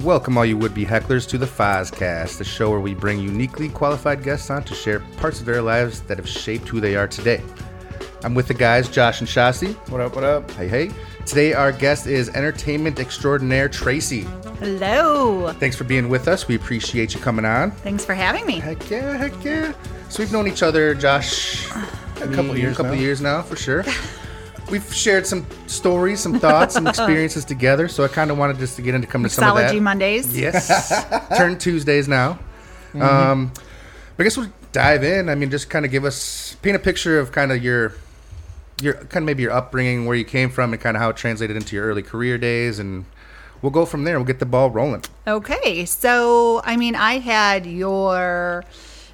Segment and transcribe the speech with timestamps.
[0.00, 3.68] Welcome, all you would be hecklers, to the Fozcast, the show where we bring uniquely
[3.68, 7.06] qualified guests on to share parts of their lives that have shaped who they are
[7.06, 7.42] today.
[8.24, 9.74] I'm with the guys, Josh and Shasi.
[9.90, 10.50] What up, what up?
[10.52, 10.90] Hey, hey.
[11.26, 14.22] Today, our guest is entertainment extraordinaire Tracy.
[14.60, 15.52] Hello.
[15.54, 16.48] Thanks for being with us.
[16.48, 17.70] We appreciate you coming on.
[17.72, 18.60] Thanks for having me.
[18.60, 19.74] Heck yeah, heck yeah.
[20.08, 23.00] So, we've known each other, Josh, A couple me, years a couple now.
[23.00, 23.84] years now, for sure.
[24.72, 27.86] We've shared some stories, some thoughts, some experiences together.
[27.86, 29.80] So, I kind of wanted just to get into come to some of that.
[29.80, 30.36] Mondays.
[30.36, 31.06] Yes.
[31.36, 32.38] Turn Tuesdays now.
[32.94, 33.52] Um,
[34.16, 35.28] but I guess we'll dive in.
[35.28, 37.94] I mean, just kind of give us paint a picture of kind of your
[38.80, 41.16] your kind of maybe your upbringing, where you came from, and kind of how it
[41.16, 43.04] translated into your early career days, and
[43.60, 44.18] we'll go from there.
[44.18, 45.02] We'll get the ball rolling.
[45.26, 45.84] Okay.
[45.84, 48.64] So, I mean, I had your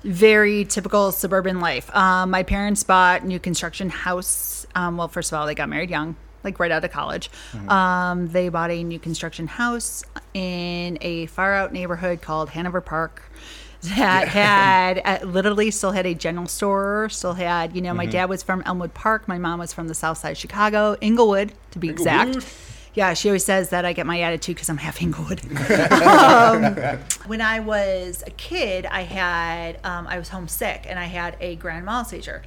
[0.05, 1.95] very typical suburban life.
[1.95, 4.58] Um, my parents bought new construction house.
[4.79, 7.31] Um, well, first of all, they got married young, like right out of college.
[7.69, 10.05] Um, they bought a new construction house
[10.35, 13.23] in a far out neighborhood called Hanover Park.
[13.97, 18.29] That had uh, literally still had a general store, still had, you know, my dad
[18.29, 21.79] was from Elmwood Park, my mom was from the south side of Chicago, Englewood to
[21.79, 22.45] be exact.
[22.95, 25.41] Yeah, she always says that I get my attitude because I'm half Englewood.
[26.03, 26.75] um,
[27.29, 31.55] when I was a kid, I had um, I was homesick and I had a
[31.55, 32.43] grand mal seizure.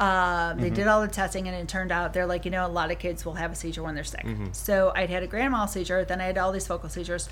[0.00, 0.76] Um, they mm-hmm.
[0.76, 2.98] did all the testing and it turned out they're like, you know, a lot of
[2.98, 4.24] kids will have a seizure when they're sick.
[4.24, 4.46] Mm-hmm.
[4.52, 7.28] So I'd had a grand mal seizure, then I had all these focal seizures.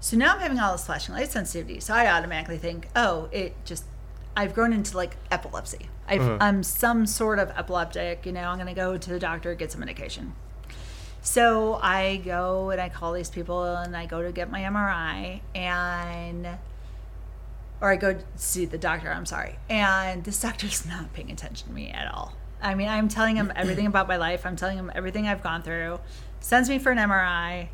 [0.00, 1.80] So now I'm having all this flashing light sensitivity.
[1.80, 3.84] So I automatically think, oh, it just
[4.34, 5.90] I've grown into like epilepsy.
[6.06, 6.38] I've, uh-huh.
[6.40, 8.24] I'm some sort of epileptic.
[8.24, 10.34] You know, I'm going to go to the doctor get some medication.
[11.20, 15.40] So I go and I call these people and I go to get my MRI
[15.54, 16.46] and
[17.80, 19.58] or I go to see the doctor, I'm sorry.
[19.68, 22.34] And this doctor's not paying attention to me at all.
[22.60, 24.44] I mean, I'm telling him everything about my life.
[24.44, 26.00] I'm telling him everything I've gone through.
[26.40, 27.68] Sends me for an MRI.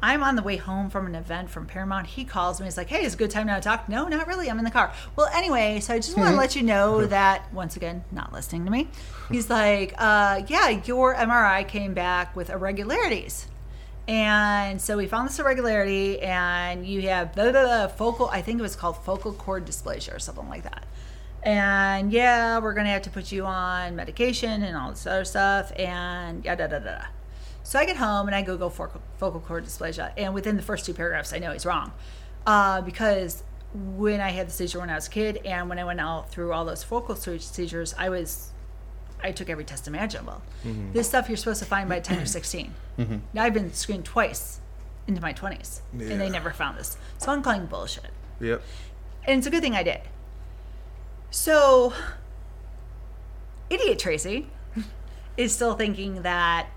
[0.00, 2.06] I'm on the way home from an event from Paramount.
[2.06, 2.66] He calls me.
[2.66, 4.48] He's like, "Hey, it's a good time now to talk." No, not really.
[4.48, 4.92] I'm in the car.
[5.16, 8.64] Well, anyway, so I just want to let you know that once again, not listening
[8.64, 8.88] to me.
[9.28, 13.48] He's like, uh, "Yeah, your MRI came back with irregularities."
[14.08, 18.62] And so we found this irregularity, and you have blah, blah, focal, I think it
[18.62, 20.86] was called focal cord dysplasia or something like that.
[21.42, 25.26] And yeah, we're going to have to put you on medication and all this other
[25.26, 27.02] stuff, and yada, da, da.
[27.62, 30.86] So I get home and I Google focal, focal cord dysplasia, and within the first
[30.86, 31.92] two paragraphs, I know he's wrong.
[32.46, 33.42] Uh, because
[33.74, 36.30] when I had the seizure when I was a kid, and when I went out
[36.30, 38.52] through all those focal se- seizures, I was
[39.22, 40.42] I took every test imaginable.
[40.64, 40.92] Mm-hmm.
[40.92, 42.74] This stuff you're supposed to find by 10 or 16.
[42.98, 43.16] Mm-hmm.
[43.32, 44.60] Now I've been screened twice
[45.06, 46.98] into my 20s, and they never found this.
[47.18, 48.10] So I'm calling bullshit.
[48.40, 48.62] Yep.
[49.24, 50.00] And it's a good thing I did.
[51.30, 51.92] So,
[53.68, 54.48] idiot Tracy
[55.36, 56.68] is still thinking that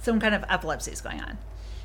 [0.00, 1.38] some kind of epilepsy is going on.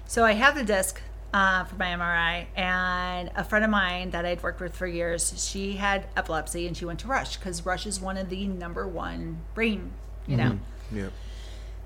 [0.08, 1.02] So I have the disc
[1.36, 5.34] uh, for my MRI, and a friend of mine that I'd worked with for years,
[5.46, 8.88] she had epilepsy, and she went to Rush because Rush is one of the number
[8.88, 9.92] one brain,
[10.28, 10.60] you know.
[10.94, 11.12] Yep.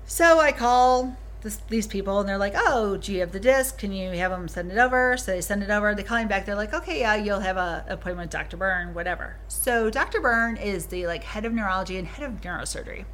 [0.06, 3.76] So I call this, these people and they're like, "Oh, do you have the disc?
[3.76, 5.96] Can you have them send it over?" So they send it over.
[5.96, 6.46] They call me back.
[6.46, 8.56] They're like, "Okay, yeah, you'll have a appointment with Dr.
[8.56, 10.20] Byrne, whatever." So Dr.
[10.20, 13.04] Byrne is the like head of neurology and head of neurosurgery.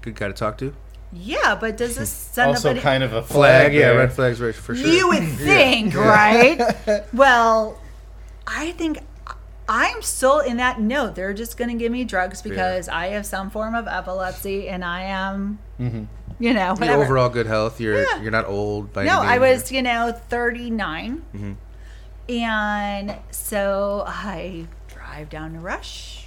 [0.00, 0.76] Good guy to talk to.
[1.12, 3.74] Yeah, but does this send Also, up any- kind of a Flag, flag.
[3.74, 4.86] yeah, red flags right for sure.
[4.86, 6.60] You would think, right?
[7.14, 7.78] well,
[8.46, 8.98] I think
[9.68, 11.14] I'm still in that note.
[11.14, 14.84] They're just going to give me drugs because I have some form of epilepsy and
[14.84, 16.04] I am, mm-hmm.
[16.38, 17.02] you know, Your whatever.
[17.04, 17.80] overall good health.
[17.80, 18.20] You're Yeah.
[18.22, 21.22] you're not old by No, any I was, you know, 39.
[21.34, 21.52] Mm-hmm.
[22.28, 26.25] And so I drive down to Rush.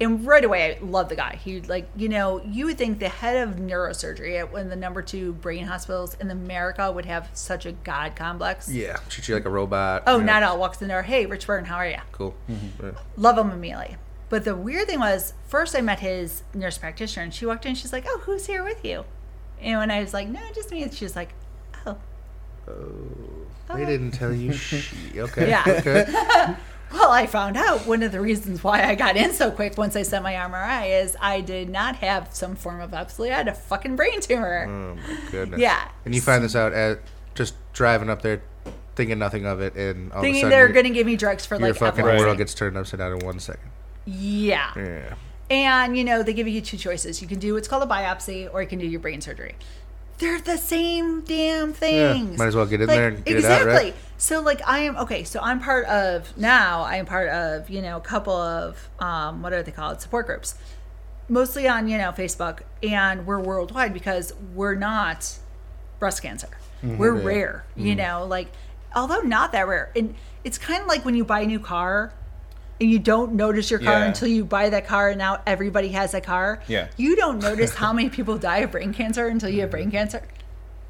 [0.00, 1.38] And right away, I love the guy.
[1.44, 4.76] He, like, you know, you would think the head of neurosurgery at one of the
[4.76, 8.70] number two brain hospitals in America would have such a God complex.
[8.70, 10.04] Yeah, treat you like a robot.
[10.06, 10.24] Oh, yeah.
[10.24, 10.58] not all.
[10.58, 11.02] Walks in there.
[11.02, 11.98] Hey, Rich Byrne, how are you?
[12.12, 12.34] Cool.
[12.48, 12.86] Mm-hmm.
[12.86, 12.92] Yeah.
[13.16, 13.96] Love him immediately.
[14.30, 17.74] But the weird thing was, first I met his nurse practitioner, and she walked in.
[17.74, 19.04] She's like, "Oh, who's here with you?"
[19.60, 21.34] And when I was like, "No, just me," and she was like,
[21.84, 21.98] "Oh,
[22.68, 24.52] Oh, They didn't tell you.
[24.52, 24.82] She,
[25.20, 25.48] Okay.
[25.48, 25.64] Yeah.
[25.66, 26.06] Okay.
[26.92, 29.94] Well, I found out one of the reasons why I got in so quick once
[29.96, 33.30] I sent my MRI is I did not have some form of epilepsy.
[33.30, 34.66] I had a fucking brain tumor.
[34.68, 35.60] Oh my goodness.
[35.60, 35.88] Yeah.
[36.04, 37.00] And you find this out at
[37.34, 38.42] just driving up there,
[38.96, 41.14] thinking nothing of it, and all Thinking of a sudden they're going to give me
[41.16, 42.24] drugs for your like fucking epilepsy.
[42.24, 43.70] world gets turned upside down in one second.
[44.06, 44.72] yeah.
[44.76, 45.14] Yeah.
[45.48, 47.20] And you know, they give you two choices.
[47.22, 49.54] You can do what's called a biopsy or you can do your brain surgery.
[50.18, 52.38] They're the same damn things.
[52.38, 53.72] might as well get in Like, there and get it out, exactly.
[53.90, 53.94] right?
[54.20, 57.80] So like I am okay, so I'm part of now I am part of, you
[57.80, 60.02] know, a couple of um what are they called?
[60.02, 60.56] Support groups.
[61.30, 65.38] Mostly on, you know, Facebook and we're worldwide because we're not
[65.98, 66.48] breast cancer.
[66.82, 66.98] Mm-hmm.
[66.98, 68.48] We're rare, you know, like
[68.94, 69.90] although not that rare.
[69.96, 70.14] And
[70.44, 72.12] it's kind of like when you buy a new car
[72.78, 74.04] and you don't notice your car Yeah.
[74.04, 76.62] until you buy that car and now everybody has a car.
[76.68, 76.88] Yeah.
[76.98, 80.22] You don't notice how many people die of brain cancer until you have brain cancer.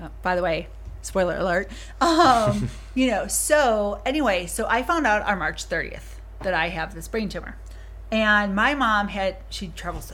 [0.00, 0.66] Oh, by the way,
[1.02, 1.70] spoiler alert.
[2.00, 6.94] Um, you know, so anyway, so I found out on March 30th that I have
[6.94, 7.56] this brain tumor.
[8.12, 10.12] And my mom had, she travels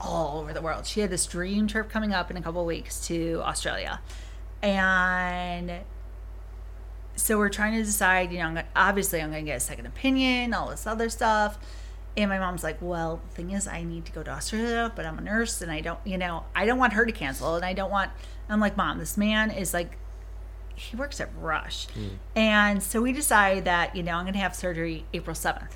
[0.00, 0.86] all over the world.
[0.86, 4.00] She had this dream trip coming up in a couple of weeks to Australia.
[4.62, 5.80] And
[7.16, 9.60] so we're trying to decide, you know, I'm gonna, obviously I'm going to get a
[9.60, 11.58] second opinion, all this other stuff.
[12.16, 15.04] And my mom's like, well, the thing is, I need to go to Australia, but
[15.04, 17.56] I'm a nurse and I don't, you know, I don't want her to cancel.
[17.56, 18.12] And I don't want,
[18.48, 19.98] I'm like, mom, this man is like,
[20.74, 21.86] he works at Rush.
[21.88, 22.08] Hmm.
[22.36, 25.70] And so we decided that, you know, I'm going to have surgery April 7th.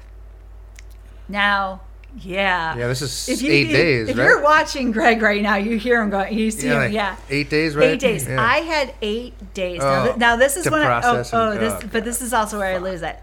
[1.29, 1.83] Now,
[2.17, 2.77] yeah.
[2.77, 4.25] Yeah, this is If you- eight if- days, If right?
[4.25, 7.17] you're watching Greg right now, you hear him going, you see Yeah, him, like yeah.
[7.31, 7.91] eight days, right?
[7.91, 8.27] Eight days.
[8.27, 8.43] Yeah.
[8.43, 9.81] I had eight days.
[9.83, 11.85] Oh, now, th- now this is to when I, oh, process oh, and- oh, this,
[11.85, 13.19] oh, but this is also where I lose it.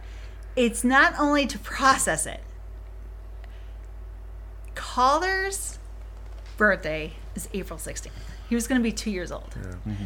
[0.55, 2.41] It's not only to process it.
[4.75, 5.77] Caller's
[6.57, 8.11] birthday is April 16th.
[8.49, 9.49] He was going to be two years old.
[9.57, 10.05] Mm-hmm.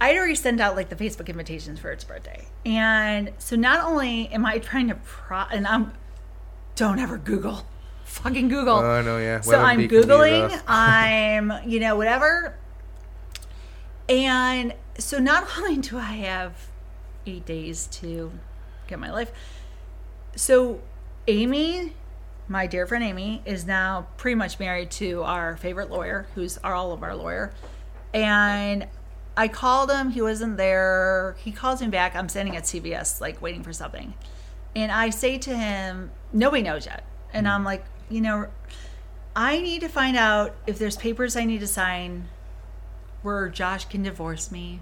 [0.00, 2.46] I'd already sent out like the Facebook invitations for its birthday.
[2.64, 5.92] And so not only am I trying to pro and I'm
[6.74, 7.66] don't ever Google.
[8.04, 8.76] Fucking Google.
[8.76, 9.40] Oh, I know, yeah.
[9.40, 10.62] So Weather I'm Googling.
[10.66, 12.56] I'm, you know, whatever.
[14.08, 16.68] And so not only do I have
[17.26, 18.32] eight days to
[18.88, 19.30] get my life,
[20.34, 20.80] so
[21.28, 21.92] Amy,
[22.48, 26.74] my dear friend Amy, is now pretty much married to our favorite lawyer, who's our,
[26.74, 27.52] all of our lawyer.
[28.12, 28.88] And
[29.40, 31.34] I called him, he wasn't there.
[31.38, 32.14] He calls me back.
[32.14, 34.12] I'm standing at CVS, like waiting for something.
[34.76, 37.04] And I say to him, nobody knows yet.
[37.32, 37.56] And mm-hmm.
[37.56, 38.48] I'm like, you know,
[39.34, 42.28] I need to find out if there's papers I need to sign
[43.22, 44.80] where Josh can divorce me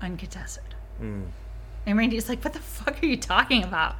[0.00, 0.74] uncontested.
[1.00, 1.26] Mm.
[1.86, 3.94] And Randy's like, what the fuck are you talking about?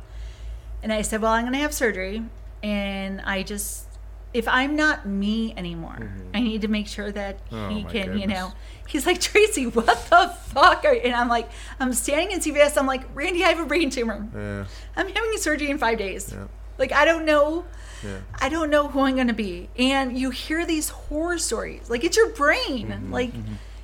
[0.83, 2.25] And I said, well, I'm going to have surgery.
[2.61, 3.87] And I just,
[4.35, 8.19] if I'm not me anymore, I need to make sure that he Oh, my can,
[8.19, 8.53] you know,
[8.89, 10.85] he's like, Tracy, what the fuck?
[10.85, 11.01] Are, you?
[11.01, 12.79] and I'm like, I'm standing in CVS.
[12.79, 14.27] I'm like, Randy, I have a brain tumor.
[14.35, 14.65] Yeah.
[14.97, 16.33] I'm having surgery in five days.
[16.33, 16.47] Yeah.
[16.79, 17.65] Like, I don't know.
[18.03, 18.19] Yeah.
[18.41, 19.69] I don't know who I'm going to be.
[19.77, 21.89] And you hear these horror stories.
[21.91, 22.89] Like, it's your brain.
[22.89, 23.33] Mm-hmm, like,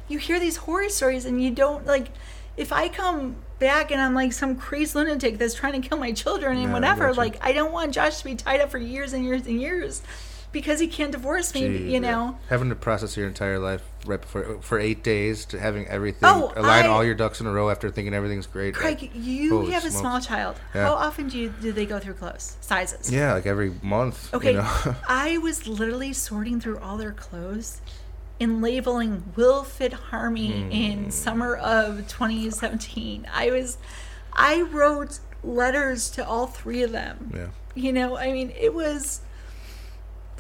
[0.09, 2.09] you hear these horror stories and you don't, like,
[2.57, 6.13] if I come back and I'm like some crazy lunatic that's trying to kill my
[6.13, 7.19] children and whatever, gotcha.
[7.19, 10.03] like, I don't want Josh to be tied up for years and years and years
[10.53, 11.99] because he can't divorce me, Jeez, you yeah.
[12.01, 12.39] know?
[12.49, 16.53] having to process your entire life right before for eight days to having everything Oh,
[16.57, 18.75] align I- all your ducks in a row after thinking everything's great.
[18.75, 20.57] Craig, like, you have a small child.
[20.75, 20.85] Yeah.
[20.87, 23.13] How often do you do they go through clothes sizes?
[23.13, 24.33] Yeah, like every month.
[24.33, 24.95] Okay, You know?
[25.09, 27.81] I was literally sorting through all their clothes
[28.41, 30.71] and labeling will fit Harmy Hmm.
[30.73, 33.27] in summer of 2017.
[33.33, 33.79] I was,
[34.33, 37.33] I wrote letters to all three of them.
[37.35, 37.49] yeah.
[37.75, 39.21] You know, I mean, it was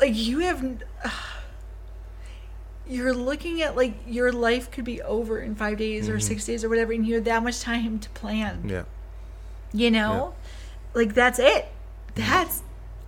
[0.00, 0.82] like you have.
[2.88, 6.64] You're looking at like your life could be over in five days or six days
[6.64, 8.70] or whatever, and you have that much time to plan Mm-hmm.
[8.70, 8.84] Yeah.
[9.74, 10.34] you know
[10.94, 11.68] like that's it
[12.14, 12.62] that's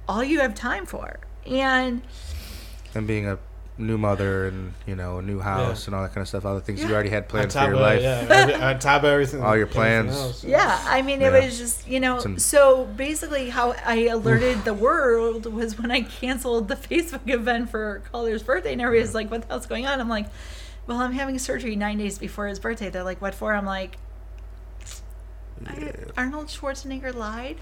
[0.06, 2.02] all you have time for and
[2.94, 3.38] And being a
[3.80, 5.87] new mother and you know a new house Yeah.
[5.87, 7.75] and all that kind of stuff, all the things you already had planned for your
[7.75, 8.02] of life.
[8.02, 10.14] yeah, every, on top of everything, All your plans.
[10.14, 10.44] else.
[10.44, 11.44] yeah i mean it Yeah.
[11.46, 16.02] was just you know Some- so basically how i alerted the world was when i
[16.02, 20.00] canceled the facebook event for caller's birthday and everybody's like what the hell's going on
[20.00, 20.26] i'm like
[20.87, 23.96] well i'm having surgery nine days before his birthday they're like what for i'm like
[25.66, 27.56] I, arnold schwarzenegger lied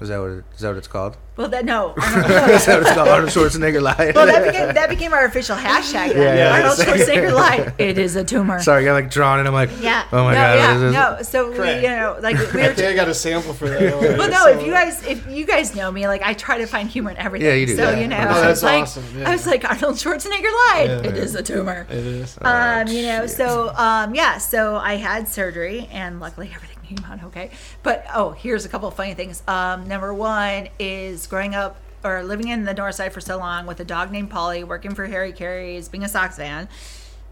[0.00, 1.16] Is that what it, is that what it's called?
[1.36, 3.08] well that no Arnold, is that what it's called?
[3.08, 4.14] Arnold Schwarzenegger lied.
[4.14, 6.16] well that became that became our official hashtag then.
[6.16, 9.38] Yeah, yeah, arnold it's- schwarzenegger lied it is a tumor Sorry, I got like drawn
[9.38, 10.06] and I'm like, Yeah.
[10.12, 10.90] oh my no, god, Yeah.
[11.16, 11.22] no.
[11.22, 12.74] So we, you know, like we I were.
[12.74, 13.80] think I got a sample for that.
[14.18, 14.46] well, no.
[14.58, 17.16] If you guys, if you guys know me, like I try to find humor in
[17.18, 17.48] everything.
[17.48, 18.00] Yeah, you do, So yeah.
[18.00, 19.28] you know, Oh, I was like, awesome, yeah.
[19.28, 20.88] I was like Arnold Schwarzenegger lied.
[20.88, 21.10] Yeah.
[21.10, 21.86] It is a tumor.
[21.90, 22.38] it is.
[22.40, 23.36] Um, you know, shit.
[23.36, 27.50] so um, yeah, so I had surgery, and luckily everything came out okay.
[27.82, 29.42] But oh, here's a couple of funny things.
[29.46, 33.66] Um, number one is growing up or living in the north side for so long
[33.66, 36.68] with a dog named Polly, working for Harry Caray's, being a Sox fan.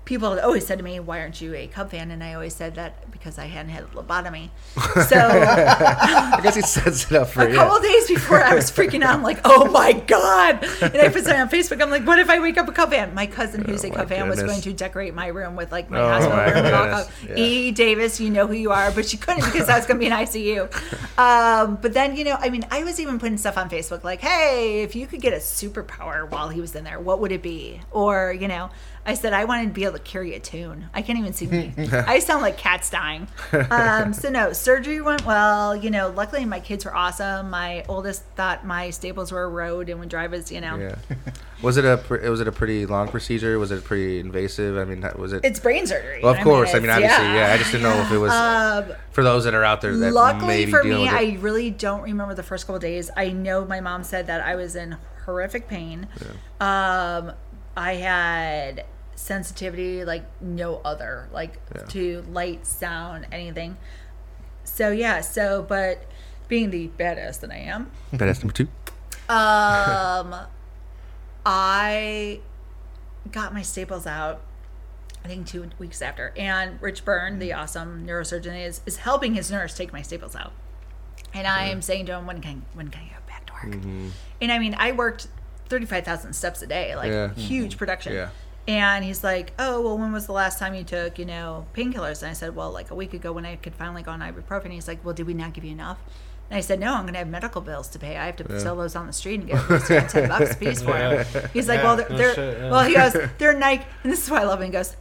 [0.04, 2.74] People always said to me, "Why aren't you a Cub fan?" And I always said
[2.74, 4.50] that because I hadn't had a lobotomy.
[5.08, 7.48] So I guess he sets it up for you.
[7.48, 7.56] a you.
[7.58, 9.14] couple days before I was freaking out.
[9.16, 10.62] I'm like, oh my God.
[10.82, 11.80] And I put something on Facebook.
[11.82, 13.14] I'm like, what if I wake up a Cub fan?
[13.14, 15.90] My cousin, who's Oh a Cub fan, was going to decorate my room with like
[15.90, 16.62] my Oh hospital my room.
[16.64, 17.10] goodness.
[17.28, 17.36] Yeah.
[17.44, 17.70] E.
[17.72, 20.06] Davis, you know who you are, but she couldn't because I was going to be
[20.06, 21.18] in ICU.
[21.18, 24.20] Um, but then, you know, I mean, I was even putting stuff on Facebook like,
[24.20, 27.42] hey, if you could get a superpower while he was in there, what would it
[27.42, 27.80] be?
[27.90, 28.70] Or, you know,
[29.06, 30.88] I said I wanted to be able to carry a tune.
[30.94, 31.74] I can't even see me.
[31.92, 33.28] I sound like cats dying.
[33.70, 35.76] Um, so no, surgery went well.
[35.76, 37.50] You know, luckily my kids were awesome.
[37.50, 40.50] My oldest thought my staples were a road and would drive us.
[40.50, 40.94] You know, Yeah.
[41.62, 43.58] Was it a pr- was it a pretty long procedure?
[43.58, 44.76] Was it pretty invasive?
[44.76, 45.46] I mean, was it?
[45.46, 46.20] it's brain surgery.
[46.22, 46.70] well, of course.
[46.74, 47.52] I mean, it's- obviously, yeah.
[47.54, 50.12] I just didn't know if it was Um, for those that are out there that
[50.12, 51.08] Luckily for me.
[51.08, 53.10] I really don't remember the first couple days.
[53.16, 56.06] I know my mom said that I was in horrific pain.
[56.60, 57.32] Um,
[57.76, 58.84] I had
[59.24, 61.84] sensitivity like no other, like Yeah.
[61.84, 63.78] to light, sound, anything.
[64.64, 66.04] So yeah, so but
[66.46, 68.68] being the badass that I am, Badass number two.
[69.30, 70.34] um,
[71.46, 72.40] I
[73.32, 74.42] got my staples out.
[75.24, 77.60] I think two weeks after, and Rich Byrne, the mm-hmm.
[77.60, 80.52] awesome neurosurgeon, is is helping his nurse take my staples out.
[81.32, 81.80] And I am mm-hmm.
[81.80, 84.08] saying to him, "When can when can I go back to work?" Mm-hmm.
[84.42, 85.28] And I mean, I worked
[85.70, 87.32] thirty five thousand steps a day, like Yeah.
[87.32, 88.12] huge production.
[88.12, 88.28] Yeah.
[88.66, 92.22] And he's like, "Oh, well, when was the last time you took, you know, painkillers?"
[92.22, 94.70] And I said, "Well, like a week ago when I could finally go on ibuprofen."
[94.70, 95.98] He's like, "Well, did we not give you enough?"
[96.50, 98.16] And I said, "No, I'm going to have medical bills to pay.
[98.16, 100.80] I have to sell those on the street and get at ten bucks a piece
[100.80, 102.70] for them." He's like, Yeah, "Well, they're, no they're shit, yeah.
[102.70, 104.66] well." He goes, "They're Nike," and this is why I love him.
[104.66, 104.96] He goes,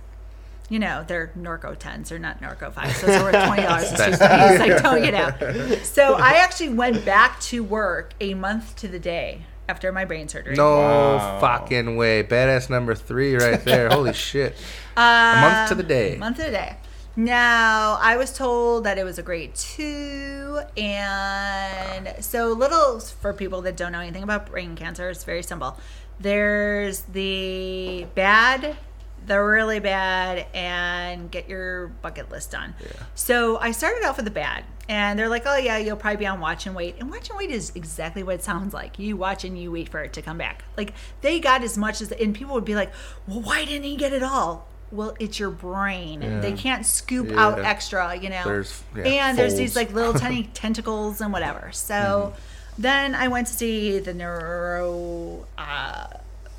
[0.67, 2.09] "You know, they're Norco tens.
[2.09, 2.97] They're not Norco fives.
[2.97, 5.35] So it's worth twenty dollars." He's like, "Don't get out."
[5.85, 10.27] So I actually went back to work a month to the day after my brain
[10.27, 10.55] surgery.
[10.55, 11.39] No Wow.
[11.39, 12.23] fucking way.
[12.23, 13.89] Badass number three right there.
[13.89, 14.55] Holy shit.
[14.97, 16.15] Um, A month to the day.
[16.17, 16.77] Month to the day.
[17.15, 23.61] Now, I was told that it was a grade two, and so little for people
[23.61, 25.09] that don't know anything about brain cancer.
[25.11, 25.77] It's very simple.
[26.19, 28.77] There's the bad,
[29.25, 32.73] the really bad, and get your bucket list done.
[33.15, 36.27] So I started off with the bad, and they're like, "Oh yeah, you'll probably be
[36.27, 38.99] on watch and wait." And watch and wait is exactly what it sounds like.
[38.99, 40.63] You watch and you wait for it to come back.
[40.77, 42.91] Like they got as much as, and people would be like,
[43.27, 46.19] "Well, why didn't he get it all?" Well, it's your brain.
[46.41, 48.43] They can't scoop out extra, you know.
[48.43, 51.71] There's- yeah, and there's these like little tiny tentacles and whatever.
[51.71, 51.93] So
[52.35, 52.81] Mm-hmm.
[52.83, 55.47] then I went to see the neuro.
[55.57, 56.07] Uh,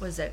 [0.01, 0.33] was it?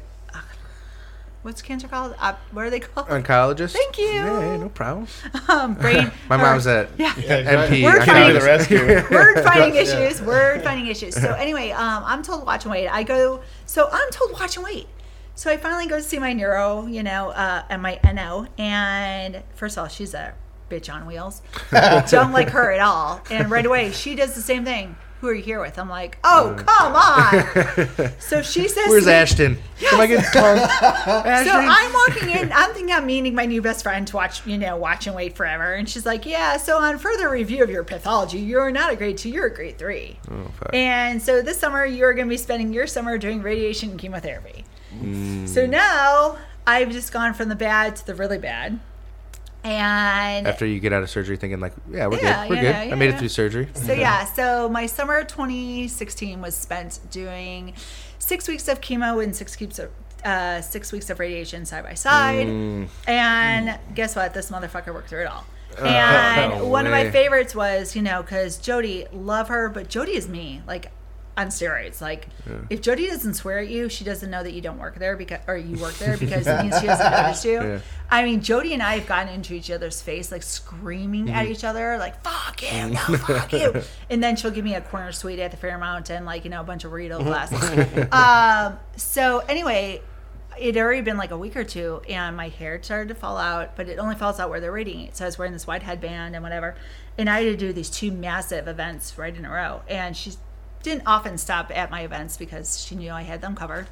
[1.44, 2.14] What's cancer called?
[2.20, 3.08] Uh, what are they called?
[3.08, 3.72] Oncologist.
[3.74, 4.06] Thank you.
[4.06, 5.08] Yeah, no problem.
[5.50, 6.12] Um, brain.
[6.30, 7.12] My or- mom's at Yeah.
[7.14, 7.84] NP.
[7.84, 8.04] We're oncologist.
[8.06, 8.86] trying to the rescue.
[9.12, 9.82] word finding Yeah.
[9.82, 13.90] issues word finding issues so anyway um, i'm told watch and wait i go so
[13.92, 14.88] i'm told watch and wait
[15.36, 19.42] so i finally go to see my neuro you know uh, and my no and
[19.56, 20.34] first of all she's a
[20.70, 21.42] bitch on wheels
[22.10, 25.34] don't like her at all and right away she does the same thing who are
[25.34, 29.58] you here with i'm like oh come on so she says Where's me- Ashton?
[29.92, 30.58] Am I getting tongue?
[31.26, 31.46] Ashton?
[31.46, 32.52] so I'm walking in.
[32.52, 35.36] I'm thinking I'm meeting my new best friend to watch, you know, watch and wait
[35.36, 35.74] forever.
[35.74, 39.18] And she's like, "Yeah." So on further review of your pathology, you're not a grade
[39.18, 39.30] two.
[39.30, 40.20] You're a grade three.
[40.30, 40.52] Oh.
[40.72, 44.66] And so this summer, you're going to be spending your summer doing radiation and chemotherapy.
[45.00, 45.48] Mm.
[45.48, 46.38] So now
[46.68, 48.80] I've just gone from the bad to the really bad.
[49.64, 52.62] And After you get out of surgery, thinking like, yeah, we're Yeah, good, we're yeah,
[52.62, 52.88] good.
[52.88, 53.16] yeah, I made yeah.
[53.16, 53.68] it through surgery.
[53.74, 57.74] So yeah, so my summer 2016 was spent doing
[58.20, 59.92] six weeks of chemo and six weeks of
[60.26, 62.48] uh, six weeks of radiation side by side.
[62.48, 62.88] Mm.
[63.08, 64.34] And guess what?
[64.34, 65.46] This motherfucker worked through it all.
[65.80, 69.90] Oh, And no one of my favorites was, you know, because Jody, love her, but
[69.90, 70.92] Jody is me, like
[71.38, 72.02] on steroids.
[72.02, 72.28] Like,
[72.70, 75.40] if Jody doesn't swear at you, she doesn't know that you don't work there because,
[75.48, 77.54] or you work there because it means she doesn't notice you.
[77.54, 77.80] Yeah.
[78.10, 81.52] I mean, Jody and I have gotten into each other's face, like screaming at Mm-hmm.
[81.54, 85.12] each other, like "fuck you, no, fuck you," and then she'll give me a corner
[85.14, 88.08] suite at the Fairmont and like you know a bunch of burrito glasses.
[88.12, 90.02] um, so anyway,
[90.60, 93.38] it had already been like a week or two, and my hair started to fall
[93.38, 95.16] out, but it only falls out where they're radiating it.
[95.16, 96.76] So I was wearing this white headband and whatever,
[97.18, 100.34] and I had to do these two massive events right in a row, and she
[100.84, 103.88] didn't often stop at my events because she knew I had them covered.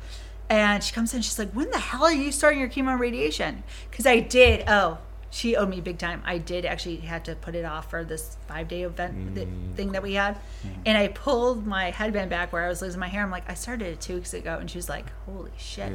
[0.50, 3.64] And she comes in, she's like, When the hell are you starting your chemo radiation?
[3.90, 4.98] Because I did, oh,
[5.32, 6.24] she owed me big time.
[6.26, 9.76] I did actually have to put it off for this five day event th- mm.
[9.76, 10.36] thing that we had.
[10.36, 10.78] Mm.
[10.88, 13.24] And I pulled my headband back where I was losing my hair.
[13.24, 14.58] I'm like, I started it two weeks ago.
[14.60, 15.94] And she was like, Holy shit.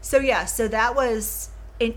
[0.00, 1.50] So, yeah, so that was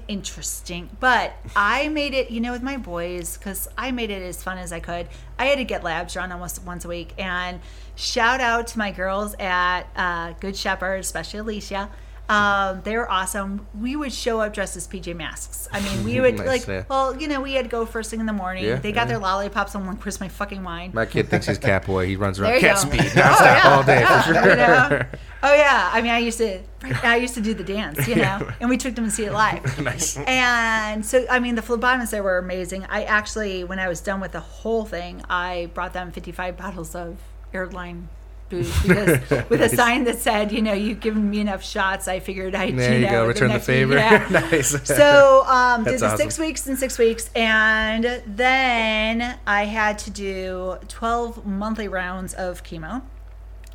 [0.07, 4.41] interesting, but I made it, you know, with my boys, because I made it as
[4.43, 5.07] fun as I could.
[5.39, 7.13] I had to get labs run almost once a week.
[7.17, 7.59] And
[7.95, 11.89] shout out to my girls at uh, Good Shepherd, especially Alicia.
[12.31, 13.67] Um, they were awesome.
[13.77, 15.67] We would show up dressed as PJ Masks.
[15.73, 16.83] I mean, we would Nice, like, yeah.
[16.89, 18.63] well, you know, we had to go first thing in the morning.
[18.63, 19.05] Yeah, they got yeah.
[19.05, 19.75] their lollipops.
[19.75, 20.91] I'm like, where's my fucking wine?
[20.93, 22.07] My kid thinks he's Catboy.
[22.07, 24.49] He runs around cat speed Oh, nonstop all day yeah, for sure.
[24.49, 25.05] you know?
[25.43, 26.59] Oh yeah, I mean, I used to,
[27.03, 29.33] I used to do the dance, you know, and we took them to see it
[29.33, 29.81] live.
[29.81, 30.15] nice.
[30.17, 32.85] And so, I mean, the phlebotomists there were amazing.
[32.85, 36.95] I actually, when I was done with the whole thing, I brought them 55 bottles
[36.95, 37.17] of
[37.53, 38.07] airline
[38.51, 42.07] because with a sign that said, you know, you've given me enough shots.
[42.07, 43.21] I figured I'd There you know, go.
[43.23, 43.95] the Return the week- favor.
[43.95, 44.27] yeah.
[44.31, 44.71] nice.
[44.85, 50.77] So um, did the six weeks and six weeks, and then I had to do
[50.87, 53.01] twelve monthly rounds of chemo,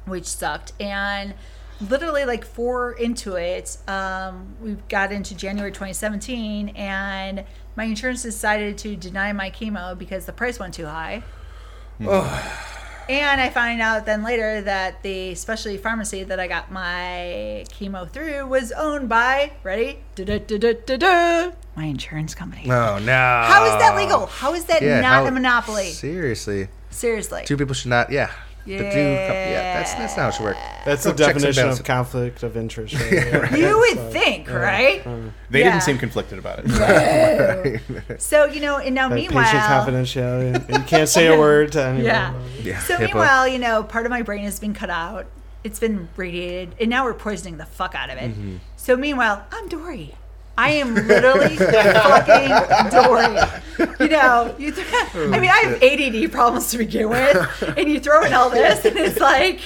[0.05, 0.73] which sucked.
[0.81, 1.35] And
[1.81, 7.45] literally, like four into it, um, we got into January 2017, and
[7.77, 11.23] my insurance decided to deny my chemo because the price went too high.
[13.09, 18.11] And I find out then later that the specialty pharmacy that I got my chemo
[18.11, 20.01] through was owned by, ready?
[20.17, 22.65] Da-da-da-da-da-da, My insurance company.
[22.71, 23.13] oh no.
[23.13, 24.27] How is that legal?
[24.27, 25.91] How is that Yeah, not how- a monopoly?
[25.93, 27.45] Seriously, Seriously.
[27.47, 28.11] two people should not.
[28.11, 28.31] Yeah.
[28.67, 29.75] The two, yeah.
[29.79, 30.57] That's that's not how it should work.
[30.85, 32.95] That's the No checks and definition of conflict of interest.
[33.01, 33.57] Right there.
[33.57, 35.05] you would think, right?
[35.51, 35.71] They Yeah.
[35.71, 37.81] didn't seem conflicted about it.
[38.21, 39.45] So, you know, and now Like meanwhile.
[39.45, 40.69] patient confidentiality.
[40.79, 42.05] You can't say a word to anyone.
[42.05, 42.35] Yeah.
[42.63, 42.81] Yeah.
[42.81, 43.01] So HIPAA.
[43.07, 45.27] meanwhile, you know, part of my brain has been cut out.
[45.65, 48.31] It's been radiated, and now we're poisoning the fuck out of it.
[48.31, 48.57] Mm-hmm.
[48.77, 50.15] So meanwhile, I'm Dory.
[50.59, 53.37] I am literally fucking Dory.
[54.01, 54.73] You know, you.
[54.73, 58.33] Th- oh, I mean, I have ADD problems to begin with, and you throw in
[58.33, 59.61] all this, and it's like,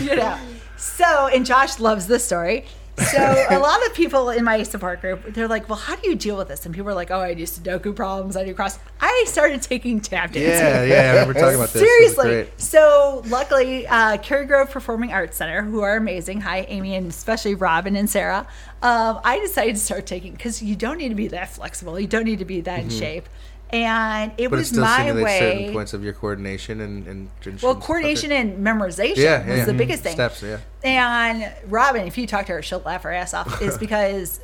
[0.00, 0.38] you know.
[0.76, 2.66] So, and Josh loves this story.
[2.96, 6.14] So, a lot of people in my support group, they're like, "Well, how do you
[6.14, 8.36] deal with this?" And people are like, "Oh, I do Sudoku problems.
[8.36, 10.50] I do cross." I started taking tap dancing.
[10.50, 11.02] Yeah, yeah.
[11.02, 11.82] I remember talking about this.
[11.82, 12.48] Seriously.
[12.56, 17.54] So luckily, uh, Cary Grove Performing Arts Center, who are amazing, hi Amy and especially
[17.54, 18.46] Robin and Sarah.
[18.82, 21.98] Um, I decided to start taking because you don't need to be that flexible.
[21.98, 23.28] You don't need to be that in shape.
[23.74, 24.48] And it.
[24.50, 27.30] But it was still my simulates certain points of your coordination and and.
[27.44, 29.64] and Well, coordination and memorization Yeah, was yeah.
[29.64, 30.14] the biggest thing.
[30.14, 30.42] Steps.
[30.42, 30.58] Yeah.
[30.84, 33.60] And Robin, if you talk to her, she'll laugh her ass off.
[33.60, 34.40] Is because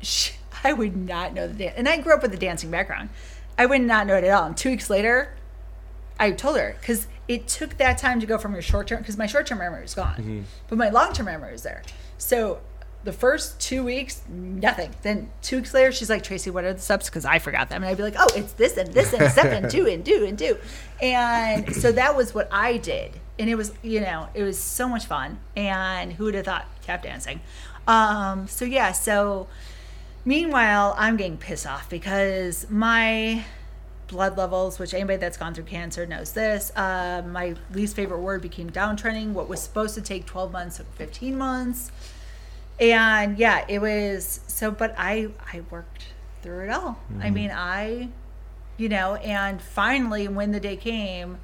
[0.00, 3.08] she, I would not know the dance, and I grew up with a dancing background.
[3.58, 4.46] I would not know it at all.
[4.46, 5.34] And two weeks later,
[6.20, 9.16] I told her because it took that time to go from your short term because
[9.16, 10.40] my short term memory is gone, Mm-hmm.
[10.68, 11.82] but my long term memory is there.
[12.18, 12.60] So
[13.04, 14.94] the first two weeks, nothing.
[15.02, 17.08] Then two weeks later, she's like, Tracy, what are the steps?
[17.08, 17.82] Because I forgot them.
[17.82, 20.24] And I'd be like, oh, it's this and this and step and do and do
[20.24, 20.56] and do.
[21.00, 23.18] And so that was what I did.
[23.38, 25.40] And it was, you know, it was so much fun.
[25.56, 27.40] And who would have thought tap dancing?
[27.88, 29.48] Um, so yeah, so
[30.24, 33.44] meanwhile, I'm getting pissed off because my
[34.06, 36.70] blood levels, which anybody that's gone through cancer knows this.
[36.76, 39.32] Uh, my least favorite word became downtrending.
[39.32, 41.90] What was supposed to take 12 months took 15 months.
[42.80, 46.06] And yeah, it was so, but I, I worked
[46.42, 46.98] through it all.
[47.20, 47.34] I mm-hmm.
[47.34, 48.08] mean, I,
[48.76, 51.38] you know, and finally, when the day came,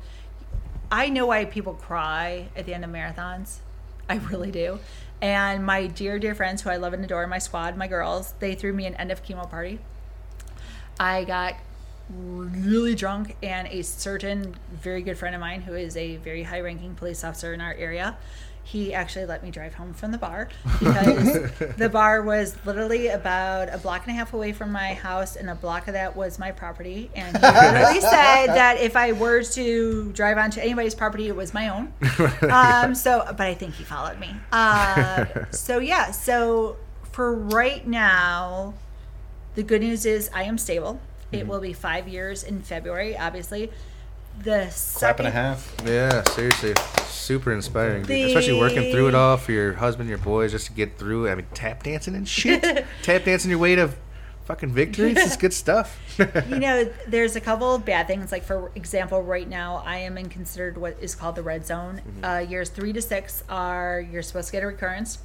[0.91, 3.59] I know why people cry at the end of marathons.
[4.09, 4.79] I really do.
[5.21, 8.55] And my dear, dear friends who I love and adore, my squad, my girls, they
[8.55, 9.81] threw me an end of chemo party.
[10.99, 11.55] I got
[12.09, 16.61] really drunk, and a certain very good friend of mine, who is a very high
[16.61, 18.17] ranking police officer in our area,
[18.71, 23.73] he actually let me drive home from the bar because the bar was literally about
[23.73, 26.39] a block and a half away from my house, and a block of that was
[26.39, 27.11] my property.
[27.15, 31.55] And he literally said that if I were to drive onto anybody's property, it was
[31.55, 31.93] my own.
[32.51, 34.35] Um, so, but I think he followed me.
[34.53, 36.77] Uh, so yeah, so
[37.13, 38.75] for right now,
[39.55, 41.01] the good news is I am stable.
[41.33, 41.49] It Mm-hmm.
[41.49, 43.71] will be five years in February, obviously.
[44.43, 45.75] The Clap and a half.
[45.85, 46.75] Yeah, seriously,
[47.07, 48.05] super inspiring.
[48.05, 51.29] The- especially working through it all for your husband, your boys, just to get through.
[51.29, 52.63] I mean, tap dancing and shit,
[53.03, 53.91] tap dancing your way to
[54.45, 55.11] fucking victory.
[55.13, 55.99] It's just good stuff.
[56.19, 56.25] you
[56.59, 58.33] know, there's a couple of bad things.
[58.33, 62.01] Like for example, right now I am in considered what is called the red zone.
[62.07, 62.25] Mm-hmm.
[62.25, 65.19] Uh, years three to six are you're supposed to get a recurrence,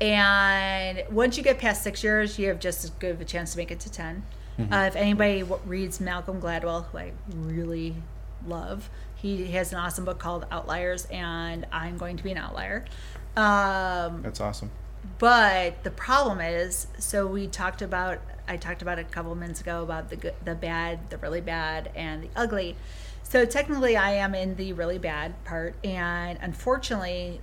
[0.00, 3.52] and once you get past six years, you have just as good of a chance
[3.52, 4.22] to make it to 10
[4.58, 4.72] Mm-hmm.
[4.72, 7.94] Uh, if anybody w- reads Malcolm Gladwell, who I really
[8.46, 12.84] love, he has an awesome book called Outliers, and I'm going to be an outlier.
[13.36, 14.70] Um, That's awesome.
[15.18, 19.82] but the problem is, so we talked about, I talked about a couple minutes ago
[19.82, 22.76] about the good, the bad, the really bad, and the ugly.
[23.22, 27.40] So technically, I am in the really bad part, and unfortunately,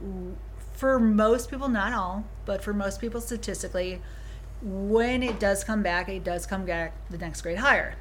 [0.74, 4.02] for most people, not all, but for most people, statistically,
[4.62, 7.96] when it does come back, it does come back the next grade higher.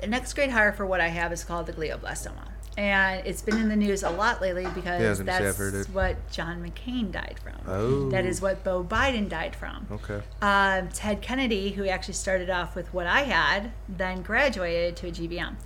[0.00, 2.48] The next grade higher for what I have is called the glioblastoma.
[2.78, 5.48] And it's been in the news a lot lately because Yeah, I was gonna say,
[5.48, 7.54] I've that's what John McCain died from.
[7.66, 8.08] Oh.
[8.10, 9.86] That is what Beau Biden died from.
[9.92, 10.22] okay.
[10.40, 15.10] Um, Ted Kennedy, who actually started off with what I had, then graduated to a
[15.10, 15.56] GBM.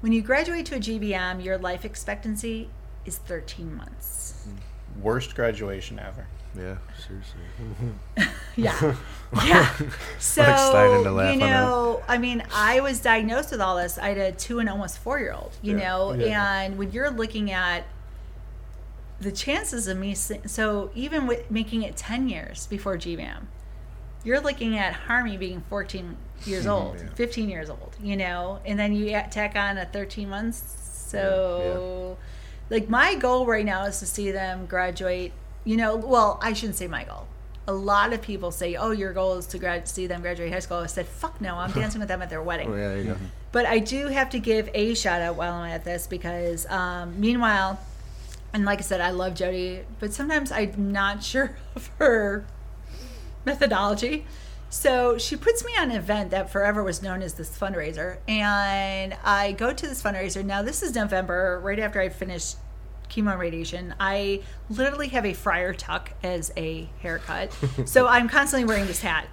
[0.00, 2.70] When you graduate to a GBM, your life expectancy
[3.04, 4.46] is 13 months.
[5.00, 6.26] Worst graduation ever.
[6.56, 7.40] Yeah, seriously.
[8.56, 8.94] Yeah.
[9.44, 9.68] Yeah.
[10.20, 10.42] So,
[11.32, 13.98] you know, I mean, I was diagnosed with all this.
[13.98, 16.60] I had a two and almost four year old, you Yeah, know, yeah.
[16.60, 17.84] and when you're looking at
[19.20, 23.46] the chances of me so even with making it 10 years before GBAM,
[24.22, 28.92] you're looking at Harmy being 14 years old, 15 years old, you know, and then
[28.92, 30.62] you tack on a 13 months.
[31.08, 32.16] So,
[32.70, 35.32] like, my goal right now is to see them graduate.
[35.64, 37.26] You know, well, I shouldn't say my goal.
[37.66, 40.58] A lot of people say, "Oh, your goal is to grad- see them graduate high
[40.58, 41.56] school." I said, "Fuck no!
[41.56, 43.16] I'm dancing with them at their wedding." Oh, yeah, there you go.
[43.52, 47.18] But I do have to give a shout out while I'm at this because, um,
[47.18, 47.78] meanwhile,
[48.52, 52.44] and like I said, I love Jody, but sometimes I'm not sure of her
[53.44, 54.26] methodology.
[54.70, 58.16] So she puts me on an event that forever was known as this fundraiser.
[58.26, 60.44] And I go to this fundraiser.
[60.44, 62.56] Now, this is November, right after I finished
[63.08, 63.94] chemo radiation.
[64.00, 67.56] I literally have a friar tuck as a haircut.
[67.86, 69.26] so I'm constantly wearing this hat.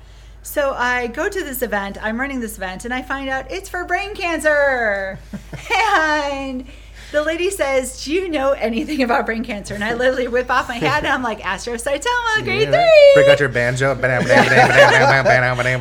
[0.44, 3.70] So I go to this event, I'm running this event, and I find out it's
[3.70, 5.20] for brain cancer.
[5.94, 6.66] and
[7.12, 9.76] the lady says, Do you know anything about brain cancer?
[9.76, 12.84] And I literally whip off my hat and I'm like, astrocytoma, grade Yeah.
[12.84, 13.12] three.
[13.16, 13.92] Break out your banjo.
[14.02, 14.04] and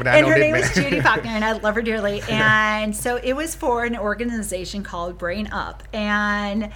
[0.06, 2.20] and her name is Judy Faulkner, and I love her dearly.
[2.28, 5.84] And so it was for an organization called Brain Up.
[5.92, 6.70] And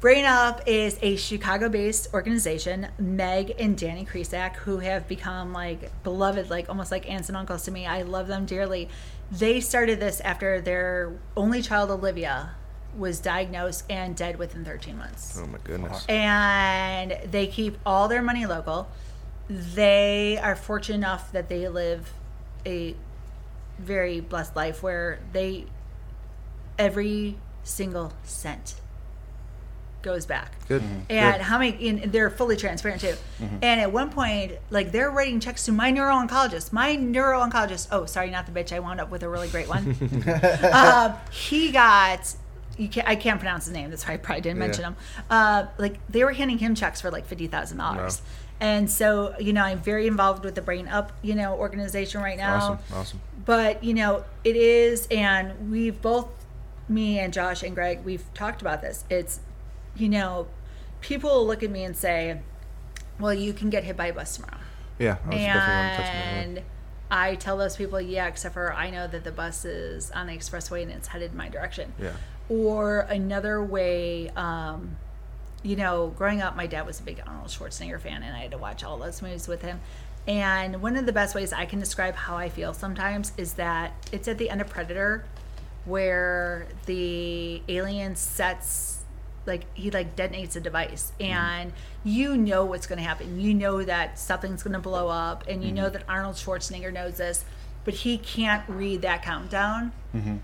[0.00, 2.88] Brain Up is a Chicago based organization.
[2.98, 7.64] Meg and Danny Kresak, who have become like beloved, like almost like aunts and uncles
[7.64, 7.86] to me.
[7.86, 8.88] I love them dearly.
[9.30, 12.52] They started this after their only child, Olivia,
[12.96, 16.04] was diagnosed and dead within 13 months Oh my goodness.
[16.08, 18.88] and they keep all their money local.
[19.48, 22.12] They are fortunate enough that they live
[22.64, 22.96] a
[23.78, 25.66] very blessed life where they
[26.78, 28.74] every single cent
[30.02, 30.52] goes back.
[30.68, 30.82] Good.
[31.08, 31.88] And how many?
[31.88, 33.14] And they're fully transparent too.
[33.40, 36.72] And at one point, like they're writing checks to my neuro oncologist.
[36.72, 37.88] My neuro oncologist.
[37.90, 38.72] Oh, sorry, not the bitch.
[38.72, 39.96] I wound up with a really great one.
[40.62, 42.34] uh, he got.
[42.78, 43.90] You can't, I can't pronounce his name.
[43.90, 44.88] That's why I probably didn't mention Yeah.
[44.88, 44.96] him.
[45.28, 48.22] Uh, like they were handing him checks for like fifty thousand dollars.
[48.62, 52.36] And so, you know, I'm very involved with the Brain Up, you know, organization right
[52.36, 52.78] now Awesome.
[52.94, 53.20] Awesome.
[53.44, 56.28] but you know it is and we've both
[56.88, 59.40] me and josh and greg we've talked about this it's
[59.96, 60.46] you know
[61.00, 62.40] people will look at me and say
[63.18, 64.58] well you can get hit by a bus tomorrow
[64.98, 65.16] Yeah.
[65.24, 66.34] I was definitely on touch on that.
[66.46, 66.62] and
[67.10, 70.32] i tell those people yeah except for i know that the bus is on the
[70.32, 72.12] expressway and it's headed my direction Yeah.
[72.48, 74.96] or another way um,
[75.62, 78.50] you know growing up my dad was a big arnold schwarzenegger fan and i had
[78.52, 79.80] to watch all those movies with him
[80.28, 83.92] and one of the best ways i can describe how i feel sometimes is that
[84.12, 85.24] it's at the end of predator
[85.86, 88.99] where the alien sets
[89.50, 91.32] like he like detonates a device mm-hmm.
[91.32, 91.72] and
[92.04, 95.62] you know what's going to happen you know that something's going to blow up and
[95.62, 95.92] you know mm-hmm.
[95.92, 97.44] that arnold schwarzenegger knows this
[97.84, 100.36] but he can't read that countdown mm-hmm.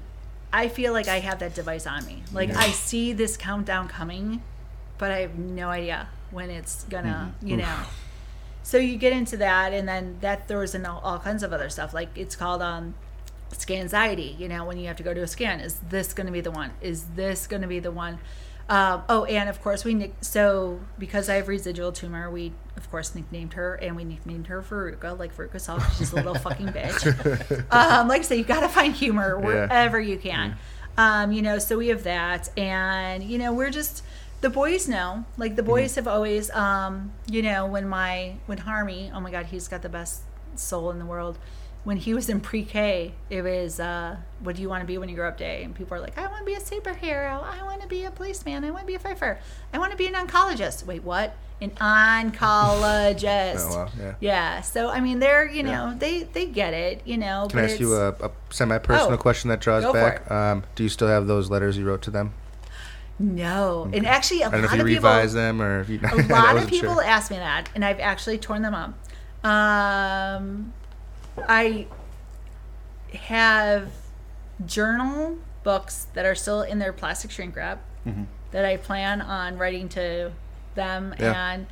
[0.53, 2.23] I feel like I have that device on me.
[2.33, 4.43] Like I see this countdown coming,
[4.97, 7.77] but I have no idea when it's gonna, you know.
[8.63, 11.69] So you get into that, and then that throws in all, all kinds of other
[11.69, 11.93] stuff.
[11.93, 12.95] Like it's called um,
[13.53, 14.39] scanxiety.
[14.39, 16.41] You know, when you have to go to a scan, is this going to be
[16.41, 16.71] the one?
[16.81, 18.19] Is this going to be the one?
[18.69, 22.91] Um, oh, and of course we nick- so because I have residual tumor, we of
[22.91, 25.83] course nicknamed her, and we nicknamed her Veruca, like Veruca Salt.
[25.97, 27.73] She's a little fucking bitch.
[27.73, 30.57] Um, like I say, you got to find humor wherever you can.
[30.99, 34.03] Um, you know, so we have that, and you know, we're just
[34.41, 35.25] the boys know.
[35.37, 39.47] Like the boys have always, um, you know, when my when Harmy, oh my God,
[39.47, 40.23] he's got the best
[40.57, 41.39] soul in the world.
[41.87, 45.09] When he was in pre-K, it was, uh, "What do you want to be when
[45.09, 47.45] you grow up?" Day, and people are like, "I want to be a superhero.
[47.45, 48.65] I want to be a policeman.
[48.65, 49.39] I want to be a fighter.
[49.73, 51.37] I want to be an oncologist." Wait, what?
[51.61, 53.71] An oncologist.
[53.71, 54.15] Oh, wow, yeah.
[54.19, 54.61] Yeah.
[54.63, 57.03] So I mean, they're you know they they get it.
[57.05, 57.47] You know.
[57.49, 60.29] Can I ask you a, a semi-personal Oh, question that draws back?
[60.29, 62.35] Um, do you still have those letters you wrote to them?
[63.21, 65.09] No, and actually, a I don't know lot if you of people.
[65.09, 66.01] revised them or if you.
[66.13, 68.93] a lot of people ask me that, and I've actually torn them up.
[69.49, 70.73] Um,
[71.49, 71.87] I
[73.15, 73.91] have
[74.65, 78.25] journal books that are still in their plastic shrink wrap mm-hmm.
[78.53, 80.33] that I plan on writing to
[80.75, 81.53] them Yeah.
[81.53, 81.67] and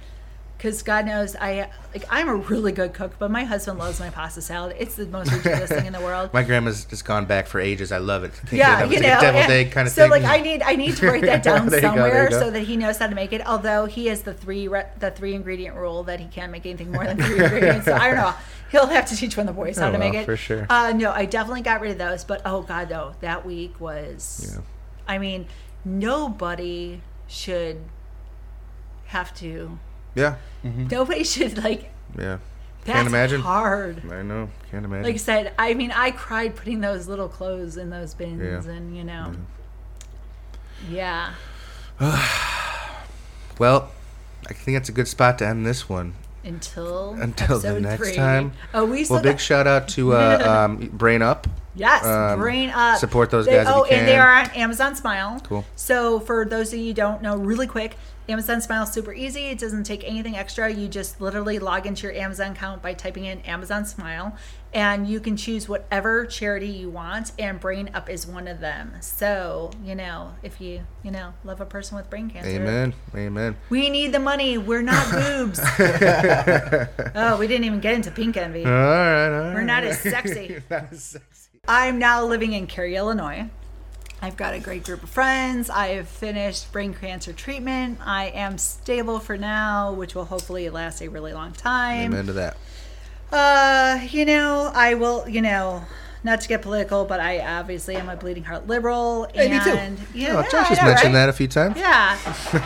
[0.65, 4.09] because God knows I like I'm a really good cook, but my husband loves my
[4.09, 4.75] pasta salad.
[4.79, 6.33] It's the most ridiculous thing in the world.
[6.33, 7.93] My grandma's just gone back for ages.
[7.93, 8.33] I love it.
[8.51, 10.11] Yeah, you know, like a deviled egg kind of so thing.
[10.11, 12.31] like I need I need to write that down There you go, there you somewhere
[12.31, 12.41] go.
[12.41, 13.47] so that he knows how to make it.
[13.47, 16.91] Although he has the three re- the three ingredient rule that he can't make anything
[16.91, 17.85] more than three ingredients.
[17.85, 18.33] So I don't know.
[18.71, 20.37] He'll have to teach one of the boys how Oh, to make well, it for
[20.37, 20.67] sure.
[20.71, 22.25] Uh, no, I definitely got rid of those.
[22.25, 24.51] But oh god, though that week was.
[24.57, 24.63] Yeah.
[25.07, 25.47] I mean,
[25.85, 27.83] nobody should
[29.09, 29.79] have to.
[30.15, 31.91] Yeah, Nobody should like.
[32.19, 32.39] yeah.
[32.85, 33.41] That's Can't imagine.
[33.41, 34.03] hard.
[34.13, 34.51] I know.
[34.71, 35.05] Can't imagine.
[35.05, 38.73] Like I said, I mean, I cried putting those little clothes in those bins, Yeah.
[38.73, 39.33] and you know,
[40.91, 41.33] yeah.
[43.59, 43.91] well,
[44.49, 46.15] I think that's a good spot to end this one.
[46.45, 48.15] Until Until the next three.
[48.15, 48.53] time.
[48.75, 51.47] Oh, we Well, big got- shout out to uh, um, Brain Up.
[51.77, 52.99] Yes, Um, brain up.
[52.99, 55.41] support those They- guys if Oh, and they are on Amazon Smile.
[55.43, 55.65] Cool.
[55.75, 57.97] So for those of you who don't know, really quick,
[58.29, 59.47] Amazon Smile is super easy.
[59.47, 60.73] It doesn't take anything extra.
[60.73, 64.35] You just literally log into your Amazon account by typing in Amazon Smile,
[64.73, 67.33] and you can choose whatever charity you want.
[67.39, 68.95] And Brain Up is one of them.
[69.01, 72.95] So you know, if you you know love a person with brain cancer, Amen.
[73.15, 73.57] Amen.
[73.69, 74.57] We need the money.
[74.57, 75.61] We're not boobs.
[77.15, 78.65] oh, we didn't even get into pink envy.
[78.65, 79.27] All right.
[79.27, 79.55] All right.
[79.55, 80.63] We're not as sexy.
[80.71, 81.51] Not as sexy.
[81.69, 83.49] I'm now living in Cary, Illinois.
[84.23, 85.69] I've got a great group of friends.
[85.69, 87.99] I have finished brain cancer treatment.
[88.05, 92.07] I am stable for now, which will hopefully last a really long time.
[92.13, 92.57] Amen to that.
[93.31, 95.85] Uh, you know, I will, you know,
[96.23, 99.29] not to get political, but I obviously am a bleeding heart liberal.
[99.35, 99.71] Hey, me too.
[99.71, 101.21] and, Yeah, Oh, yeah, Josh has know, mentioned right?
[101.21, 101.77] that a few times.
[101.77, 102.17] Yeah.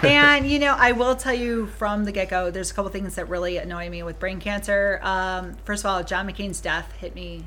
[0.04, 3.16] and, you know, I will tell you from the get go, there's a couple things
[3.16, 5.00] that really annoy me with brain cancer.
[5.02, 7.44] Um, first of all, John McCain's death hit me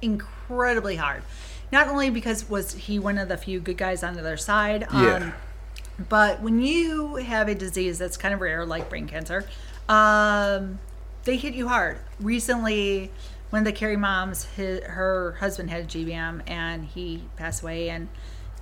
[0.00, 1.22] incredibly hard.
[1.72, 4.86] Not only because was he one of the few good guys on the other side,
[4.90, 5.32] um, Yeah.
[6.08, 9.44] but when you have a disease that's kind of rare, like brain cancer,
[9.88, 10.78] um,
[11.24, 11.98] they hit you hard.
[12.20, 13.10] Recently,
[13.50, 18.08] one of the Cary moms, his, her husband had GBM and he passed away, and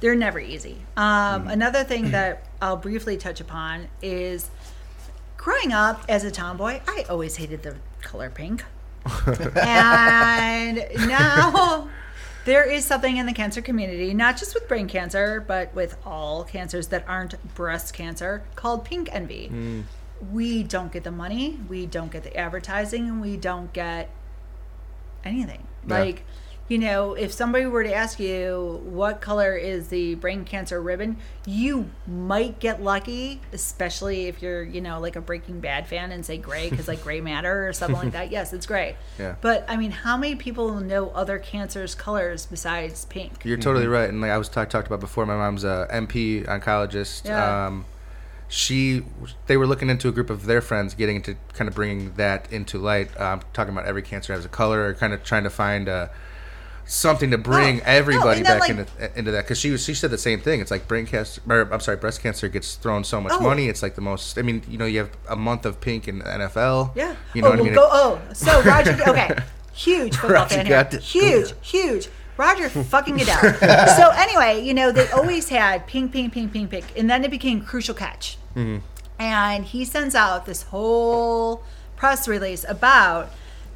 [0.00, 0.78] they're never easy.
[0.96, 4.50] Um, Another thing that I'll briefly touch upon is
[5.36, 8.64] growing up as a tomboy, I always hated the color pink.
[9.56, 11.88] and now
[12.46, 16.44] there is something in the cancer community, not just with brain cancer, but with all
[16.44, 19.48] cancers that aren't breast cancer, called pink envy.
[19.48, 19.80] Hmm.
[20.30, 24.10] We don't get the money, we don't get the advertising, and we don't get
[25.24, 25.66] anything.
[25.86, 25.98] Yeah.
[25.98, 26.24] Like,
[26.68, 31.16] you know, if somebody were to ask you what color is the brain cancer ribbon,
[31.46, 36.26] you might get lucky, especially if you're, you know, like a Breaking Bad fan and
[36.26, 38.26] say gray because like gray matter or something like that.
[38.36, 38.96] Yes, it's gray.
[39.18, 39.36] Yeah.
[39.40, 43.44] But I mean, how many people know other cancers' colors besides pink?
[43.44, 46.46] You're totally right, and like I was talk, talked about before, my mom's a NP
[46.46, 47.26] oncologist.
[47.26, 47.66] Yeah.
[47.66, 47.84] Um,
[48.48, 49.04] she,
[49.46, 52.50] they were looking into a group of their friends, getting into kind of bringing that
[52.52, 53.18] into light.
[53.20, 56.08] Um, talking about every cancer has a color, or kind of trying to find uh,
[56.86, 59.44] something to bring Oh, everybody back like- into into that.
[59.44, 60.60] Because she was, she said the same thing.
[60.60, 63.40] It's like brain cancer, or, I'm sorry, breast cancer gets thrown so much Oh.
[63.40, 63.68] money.
[63.68, 64.38] It's like the most.
[64.38, 66.92] I mean, you know, you have a month of pink in the NFL.
[66.94, 67.16] Yeah.
[67.34, 67.74] You know oh, what I mean?
[67.74, 68.96] Go, oh, so Roger.
[69.06, 69.36] Okay.
[69.72, 70.88] Huge football Roger fan here.
[71.00, 72.08] Huge, huge.
[72.38, 73.42] Roger fucking it out.
[73.96, 77.30] so anyway, you know they always had pink, pink, pink, pink, pink, and then it
[77.30, 78.38] became crucial catch.
[78.54, 78.78] Mm-hmm.
[79.18, 81.62] And he sends out this whole
[81.96, 83.30] press release about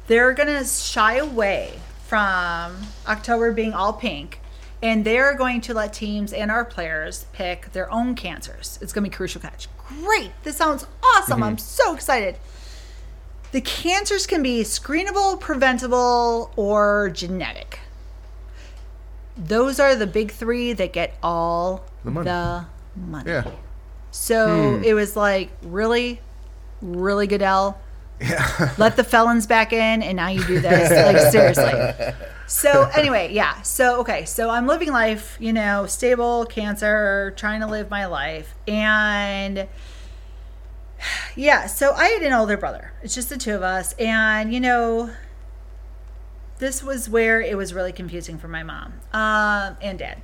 [0.07, 1.79] they're gonna shy away
[2.15, 2.75] from
[3.07, 4.41] October being all pink.
[4.83, 8.77] And they're going to let teams and our players pick their own cancers.
[8.81, 9.69] It's going to be crucial catch.
[9.87, 10.31] Great.
[10.43, 11.41] This sounds awesome.
[11.41, 12.35] I'm so excited.
[13.53, 17.79] The cancers can be screenable, preventable, or genetic.
[19.37, 22.25] Those are the big three that get all The money.
[22.25, 22.65] the
[22.97, 23.29] money.
[23.31, 23.51] Yeah.
[24.11, 24.83] So Hmm.
[24.83, 26.19] it was like, really,
[26.81, 27.79] really Goodell.
[28.77, 30.91] Let the felons back in, and now you do this.
[30.91, 32.13] like seriously.
[32.47, 33.61] So anyway, yeah.
[33.61, 34.25] So okay.
[34.25, 39.67] So I'm living life, you know, stable, cancer, trying to live my life, and
[41.35, 41.65] yeah.
[41.67, 42.93] So I had an older brother.
[43.01, 45.09] It's just the two of us, and you know,
[46.59, 50.21] this was where it was really confusing for my mom um, and dad.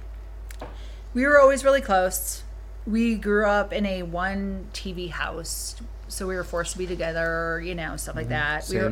[1.14, 2.44] We were always really close.
[2.86, 5.76] We grew up in a one TV house,
[6.08, 8.64] so we were forced to be together, you know, stuff like that.
[8.70, 8.84] We were,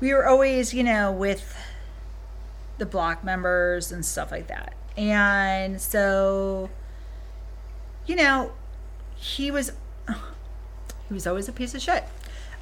[0.00, 1.56] we were always, you know, with
[2.78, 4.74] the block members and stuff like that.
[4.96, 6.70] And so,
[8.06, 8.52] you know,
[9.16, 9.72] he was
[10.08, 12.04] he was always a piece of shit.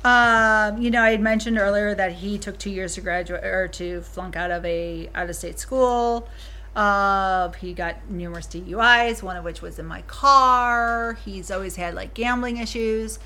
[0.04, 3.68] Um, you know, I had mentioned earlier that he took two years to graduate or
[3.68, 6.28] to flunk out of a out of state school.
[6.74, 11.18] Uh, he got numerous DUIs, one of which was in my car.
[11.24, 13.18] He's always had like gambling issues.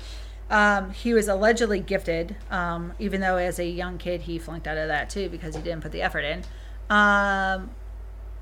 [0.49, 4.77] Um, he was allegedly gifted, um, even though as a young kid he flunked out
[4.77, 6.43] of that too because he didn't put the effort in.
[6.89, 7.71] Um,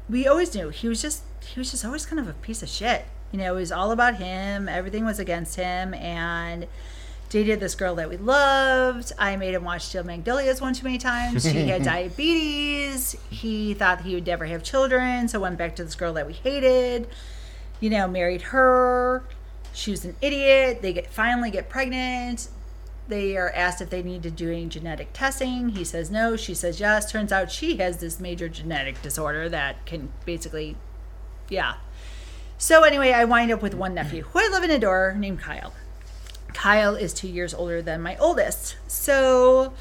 [0.09, 2.69] we always knew he was just he was just always kind of a piece of
[2.69, 3.05] shit.
[3.31, 4.67] You know, it was all about him.
[4.67, 6.67] Everything was against him, and
[7.29, 9.11] dated this girl that we loved.
[9.17, 11.43] I made him watch Steel Magnolias one too many times.
[11.43, 13.15] She had diabetes.
[13.29, 16.33] He thought he would never have children, so went back to this girl that we
[16.33, 17.07] hated.
[17.79, 19.23] You know, married her.
[19.73, 20.81] She was an idiot.
[20.81, 22.47] They get finally get pregnant.
[23.07, 25.69] They are asked if they need to do any genetic testing.
[25.69, 26.37] He says no.
[26.37, 27.11] She says yes.
[27.11, 30.77] Turns out she has this major genetic disorder that can basically,
[31.49, 31.75] yeah.
[32.57, 35.73] So anyway, I wind up with one nephew who I live and adore named Kyle.
[36.53, 38.77] Kyle is two years older than my oldest.
[38.87, 39.73] So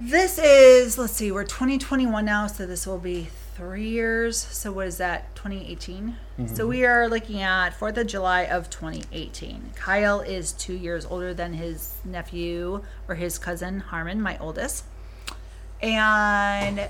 [0.00, 4.38] this is, let's see, we're 2021 now, so this will be three years.
[4.38, 6.16] So what is that, 2018?
[6.36, 6.68] So mm-hmm.
[6.68, 9.72] we are looking at 4th of July of 2018.
[9.74, 14.84] Kyle is two years older than his nephew or his cousin, Harmon, my oldest.
[15.82, 16.88] And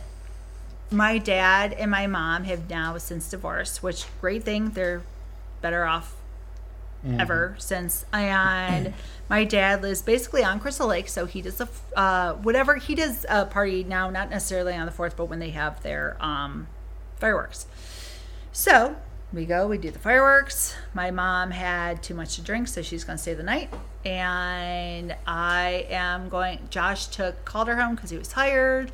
[0.91, 4.71] my dad and my mom have now since divorced, which great thing.
[4.71, 5.01] They're
[5.63, 6.18] better off
[7.19, 8.05] ever since.
[8.13, 8.95] And
[9.29, 13.25] my dad lives basically on Crystal Lake, so he does a uh, whatever he does
[13.29, 16.67] a party now, not necessarily on the fourth, but when they have their um,
[17.17, 17.67] fireworks.
[18.53, 18.97] So
[19.33, 20.75] we go, we do the fireworks.
[20.95, 23.73] My mom had too much to drink, so she's going to stay the night.
[24.05, 26.61] And I am going.
[26.71, 28.91] Josh took called her home because he was tired,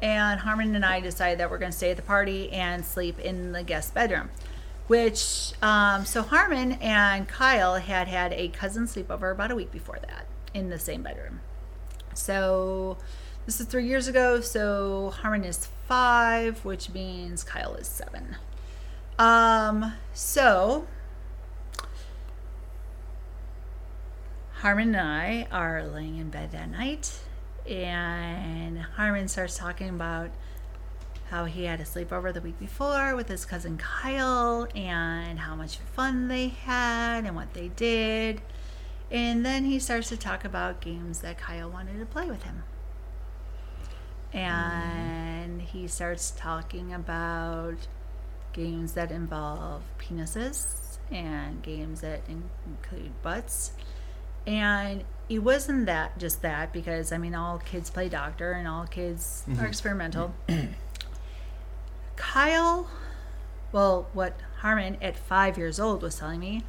[0.00, 3.18] and Harmon and I decided that we're going to stay at the party and sleep
[3.18, 4.30] in the guest bedroom.
[4.86, 9.98] Which, um, so Harmon and Kyle had had a cousin sleepover about a week before
[10.06, 11.40] that in the same bedroom.
[12.12, 12.98] So
[13.46, 14.40] this is three years ago.
[14.40, 18.36] So Harmon is five, which means Kyle is seven.
[19.18, 20.86] Um, so
[24.64, 27.20] Harmon and I are laying in bed that night,
[27.68, 30.30] and Harmon starts talking about
[31.30, 35.78] how he had a sleepover the week before with his cousin Kyle and how much
[35.78, 38.42] fun they had and what they did.
[39.10, 42.62] And then he starts to talk about games that Kyle wanted to play with him.
[44.32, 47.86] And he starts talking about
[48.52, 53.72] games that involve penises and games that include butts.
[54.46, 58.86] And it wasn't that just that because I mean all kids play doctor and all
[58.86, 59.64] kids are mm-hmm.
[59.64, 60.34] experimental.
[62.16, 62.88] Kyle,
[63.72, 66.62] well, what Harmon at five years old was telling me,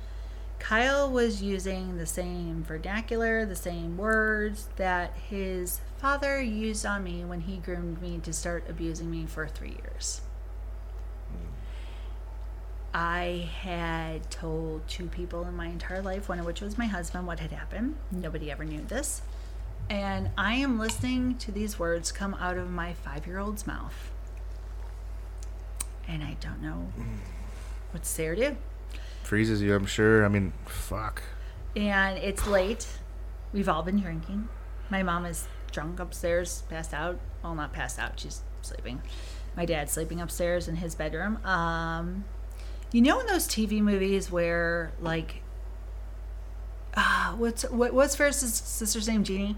[0.59, 7.23] Kyle was using the same vernacular, the same words that his father used on me
[7.23, 10.21] when he groomed me to start abusing me for three years.
[12.93, 17.27] I had told two people in my entire life, one of which was my husband,
[17.27, 17.95] what had happened.
[18.09, 19.21] Nobody ever knew this.
[19.89, 24.11] And I am listening to these words come out of my five year old's mouth.
[26.07, 26.87] And I don't know
[27.91, 28.57] what to say do.
[29.23, 30.23] Freezes you, I'm sure.
[30.23, 31.23] I mean, fuck.
[31.75, 32.87] And it's late.
[33.53, 34.49] We've all been drinking.
[34.89, 37.19] My mom is drunk upstairs, passed out.
[37.43, 39.01] Well, not passed out, she's sleeping.
[39.57, 41.43] My dad's sleeping upstairs in his bedroom.
[41.45, 42.25] Um,
[42.91, 45.41] you know, in those TV movies where, like,
[46.93, 49.23] uh, what's what, what's Ferris's sister's name?
[49.23, 49.57] Jeannie.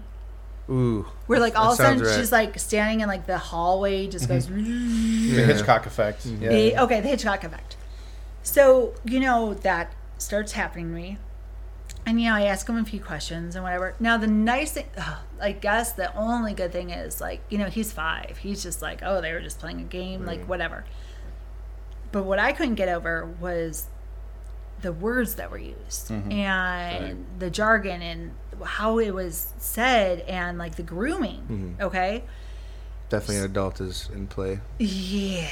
[0.70, 1.06] Ooh.
[1.26, 2.18] Where like all of a sudden right.
[2.18, 4.34] she's like standing in like the hallway, just mm-hmm.
[4.34, 5.36] goes.
[5.36, 6.26] The Hitchcock effect.
[6.26, 6.42] Mm-hmm.
[6.42, 6.48] Yeah.
[6.50, 7.76] The, okay, the Hitchcock effect.
[8.42, 11.18] So, you know, that starts happening to me.
[12.06, 13.94] And, you know, I ask him a few questions and whatever.
[14.00, 17.66] Now, the nice thing, ugh, I guess the only good thing is, like, you know,
[17.66, 18.38] he's five.
[18.38, 20.84] He's just like, oh, they were just playing a game, like, whatever.
[22.10, 23.88] But what I couldn't get over was
[24.80, 26.32] the words that were used mm-hmm.
[26.32, 28.30] and the jargon and
[28.64, 31.40] how it was said and, like, the grooming.
[31.40, 31.82] Mm-hmm.
[31.82, 32.24] Okay.
[33.08, 34.60] Definitely an adult is in play.
[34.78, 35.48] Yeah.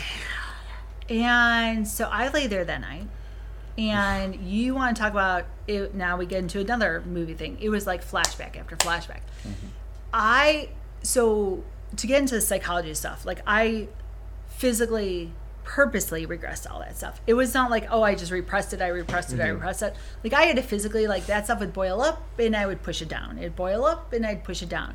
[1.08, 3.08] And so I lay there that night.
[3.78, 7.58] And you want to talk about it now we get into another movie thing.
[7.60, 9.20] It was like flashback after flashback.
[9.42, 9.66] Mm-hmm.
[10.12, 10.70] I
[11.02, 11.64] so
[11.96, 13.88] to get into the psychology stuff, like I
[14.48, 15.32] physically
[15.66, 17.20] purposely regressed all that stuff.
[17.26, 19.94] It was not like, oh, I just repressed it, I repressed it, I repressed it.
[20.22, 23.02] Like I had to physically like that stuff would boil up and I would push
[23.02, 23.36] it down.
[23.38, 24.94] It'd boil up and I'd push it down.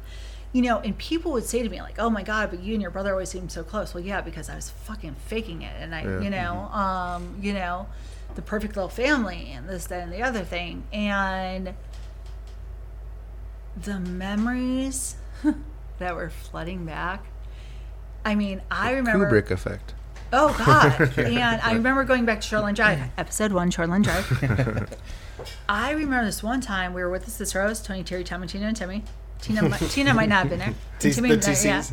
[0.53, 2.81] You know, and people would say to me like, "Oh my god, but you and
[2.81, 5.93] your brother always seem so close." Well, yeah, because I was fucking faking it, and
[5.95, 6.19] I, Yeah.
[6.21, 7.87] you know, um, you know,
[8.35, 11.73] the perfect little family, and this, that, and the other thing, and
[13.81, 15.15] the memories
[15.99, 17.23] that were flooding back.
[18.25, 19.93] I mean, I remember Kubrick effect.
[20.33, 21.17] Oh God!
[21.17, 24.97] and I remember going back to Shoreline Drive, episode one, Shoreline Drive.
[25.69, 28.67] I remember this one time we were with the Ciceros, Tony, Terry, Tom, and Tina,
[28.67, 29.03] and Timmy.
[29.41, 30.75] Tina, might, Tina might not have been there.
[30.99, 31.91] T- Timmy the TCs.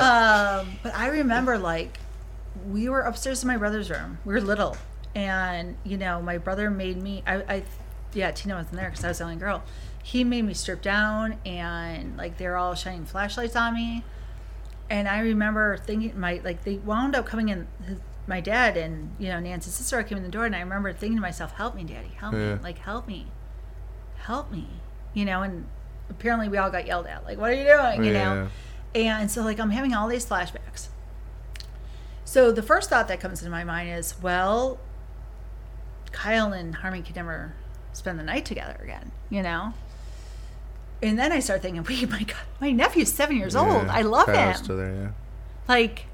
[0.00, 1.98] um, but I remember like
[2.68, 4.18] we were upstairs in my brother's room.
[4.24, 4.76] We were little,
[5.14, 7.22] and you know my brother made me.
[7.26, 7.62] I, I
[8.12, 9.62] yeah, Tina wasn't there because I was the only girl.
[10.02, 14.04] He made me strip down, and like they're all shining flashlights on me.
[14.90, 17.66] And I remember thinking, my like they wound up coming in.
[17.86, 20.92] His, my dad and you know Nancy's sister came in the door, and I remember
[20.92, 22.54] thinking to myself, "Help me, Daddy, help Yeah.
[22.56, 23.26] me, like help me,
[24.18, 24.68] help me,"
[25.12, 25.42] you know.
[25.42, 25.66] And
[26.10, 28.48] apparently we all got yelled at, like, "What are you doing?" You know.
[28.94, 30.88] And so like I'm having all these flashbacks.
[32.24, 34.78] So the first thought that comes into my mind is, well,
[36.12, 37.52] Kyle and Harmony could never
[37.92, 39.74] spend the night together again, you know?
[41.04, 43.86] And then I start thinking, wait, my God, my nephew's seven years old.
[43.86, 44.54] I love him.
[44.76, 45.08] There, yeah.
[45.68, 46.06] Like,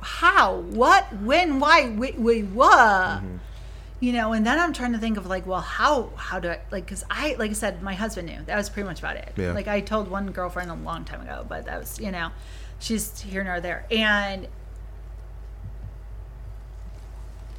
[0.00, 0.56] how?
[0.56, 1.12] What?
[1.22, 1.60] When?
[1.60, 1.90] Why?
[1.90, 2.78] Wait, wait what?
[2.78, 3.36] Mm-hmm.
[4.00, 6.12] You know, and then I'm trying to think of like, well, how?
[6.14, 6.84] How do I like?
[6.84, 8.38] Because I, like I said, my husband knew.
[8.46, 9.32] That was pretty much about it.
[9.36, 9.52] Yeah.
[9.52, 12.30] Like I told one girlfriend a long time ago, but that was, you know,
[12.78, 13.86] she's here nor there.
[13.90, 14.46] And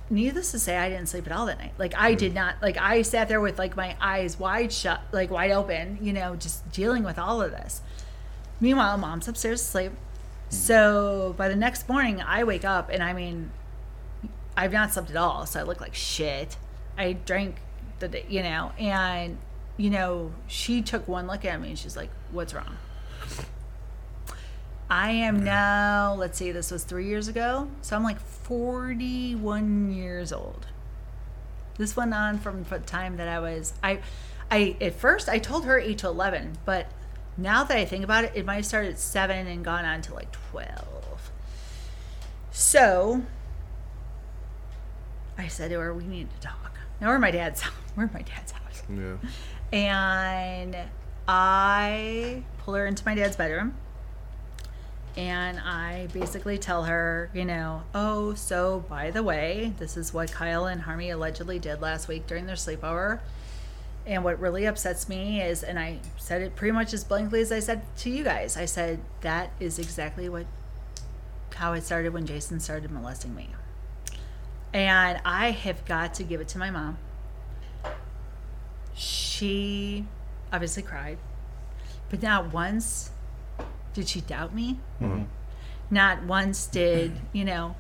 [0.10, 1.74] needless to say, I didn't sleep at all that night.
[1.78, 2.18] Like I hmm.
[2.18, 2.56] did not.
[2.62, 5.98] Like I sat there with like my eyes wide shut, like wide open.
[6.02, 7.82] You know, just dealing with all of this.
[8.60, 9.92] Meanwhile, mom's upstairs asleep.
[9.92, 10.56] Hmm.
[10.56, 13.52] So by the next morning, I wake up and I mean,
[14.58, 16.58] I've not slept at all, so I look like shit.
[16.98, 17.56] I drank
[18.00, 19.38] the, day- you know, and
[19.78, 22.78] you know, she took one look at me and she's like, "What's wrong?"
[24.90, 26.16] I am now.
[26.18, 30.66] Let's see, this was three years ago, so I'm like 41 years old.
[31.78, 33.74] This went on from the time that I was.
[33.84, 34.00] I,
[34.52, 36.88] I at first I told her eight to 11, but
[37.38, 40.02] now that I think about it, it might have started at seven and gone on
[40.04, 41.32] to like 12.
[42.52, 43.22] So
[45.38, 47.64] I said to her, "We need to talk." Now we're at my dad's.
[47.96, 49.16] We're at my dad's house, Yeah.
[49.78, 50.78] and
[51.28, 53.76] I pull her into my dad's bedroom,
[55.18, 60.32] and I basically tell her, you know, oh, so by the way, this is what
[60.32, 63.20] Kyle and Harmy allegedly did last week during their sleepover.
[64.06, 67.52] And what really upsets me is, and I said it pretty much as blankly as
[67.52, 70.46] I said to you guys, I said that is exactly what
[71.56, 73.50] how it started when Jason started molesting me.
[74.74, 76.98] And I have got to give it to my mom.
[78.96, 80.06] She
[80.54, 81.18] obviously cried,
[82.10, 83.12] but not once
[83.94, 84.80] did she doubt me.
[85.02, 85.24] Mm-hmm.
[85.92, 87.76] Not once did, you know,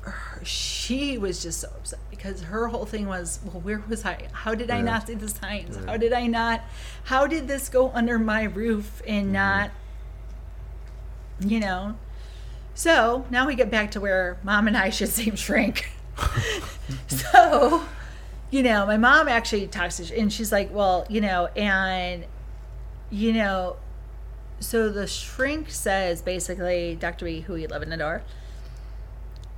[0.00, 4.28] her- she was just so upset because her whole thing was, well, where was I?
[4.32, 5.76] How did I not see the signs?
[5.84, 6.62] How did I not?
[7.04, 9.32] How did this go under my roof and mm-hmm.
[9.32, 9.70] not,
[11.40, 11.96] you know?
[12.74, 15.90] So now we get back to where mom and I should seem shrink.
[17.06, 17.84] so,
[18.50, 22.24] you know, my mom actually talks to, and she's like, well, you know, and,
[23.10, 23.76] you know,
[24.60, 27.24] so the shrink says basically, Dr.
[27.24, 28.22] B, who we love the door,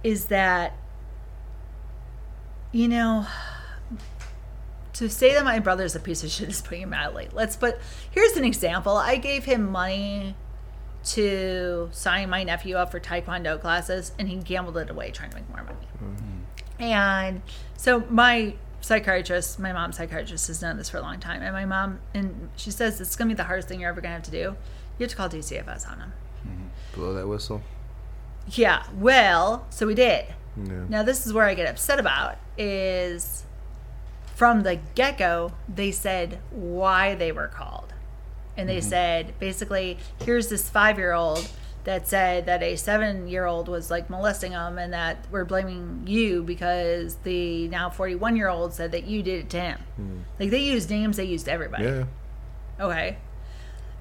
[0.02, 0.76] is that,
[2.72, 3.26] you know,
[4.94, 7.28] to say that my brother's a piece of shit is putting him mildly.
[7.32, 7.78] Let's put,
[8.10, 8.96] here's an example.
[8.96, 10.34] I gave him money
[11.04, 15.36] to sign my nephew up for taekwondo classes and he gambled it away trying to
[15.36, 15.86] make more money.
[16.02, 16.82] Mm-hmm.
[16.82, 17.42] And
[17.76, 21.42] so my psychiatrist, my mom's psychiatrist has known this for a long time.
[21.42, 24.00] And my mom, and she says it's going to be the hardest thing you're ever
[24.00, 24.56] going to have to do.
[24.98, 26.12] You have to call DCFS on him.
[26.46, 27.00] Mm-hmm.
[27.00, 27.62] Blow that whistle.
[28.48, 30.26] Yeah, well, so we did.
[30.56, 30.84] Yeah.
[30.88, 33.44] Now this is where I get upset about is
[34.34, 37.92] from the get go they said why they were called,
[38.56, 38.88] and they mm-hmm.
[38.88, 41.48] said basically here's this five year old
[41.84, 46.02] that said that a seven year old was like molesting him and that we're blaming
[46.04, 49.80] you because the now 41 year old said that you did it to him.
[49.94, 50.18] Hmm.
[50.40, 51.84] Like they used names, they used everybody.
[51.84, 52.04] Yeah.
[52.80, 53.18] Okay.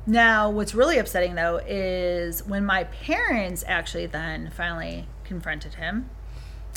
[0.08, 6.10] Now, what's really upsetting though is when my parents actually then finally confronted him,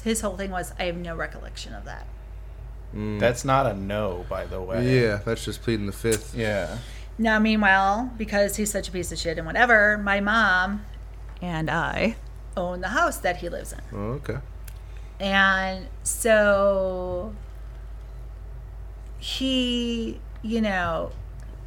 [0.03, 2.07] his whole thing was, I have no recollection of that.
[2.95, 3.21] Mm.
[3.21, 5.01] That's not a no, by the way.
[5.01, 6.35] Yeah, that's just pleading the fifth.
[6.35, 6.79] Yeah.
[7.19, 10.87] Now, meanwhile, because he's such a piece of shit and whatever, my mom
[11.43, 12.17] and I
[12.57, 13.81] own the house that he lives in.
[13.93, 14.39] Oh, okay.
[15.21, 17.35] And so
[19.19, 21.11] he, you know,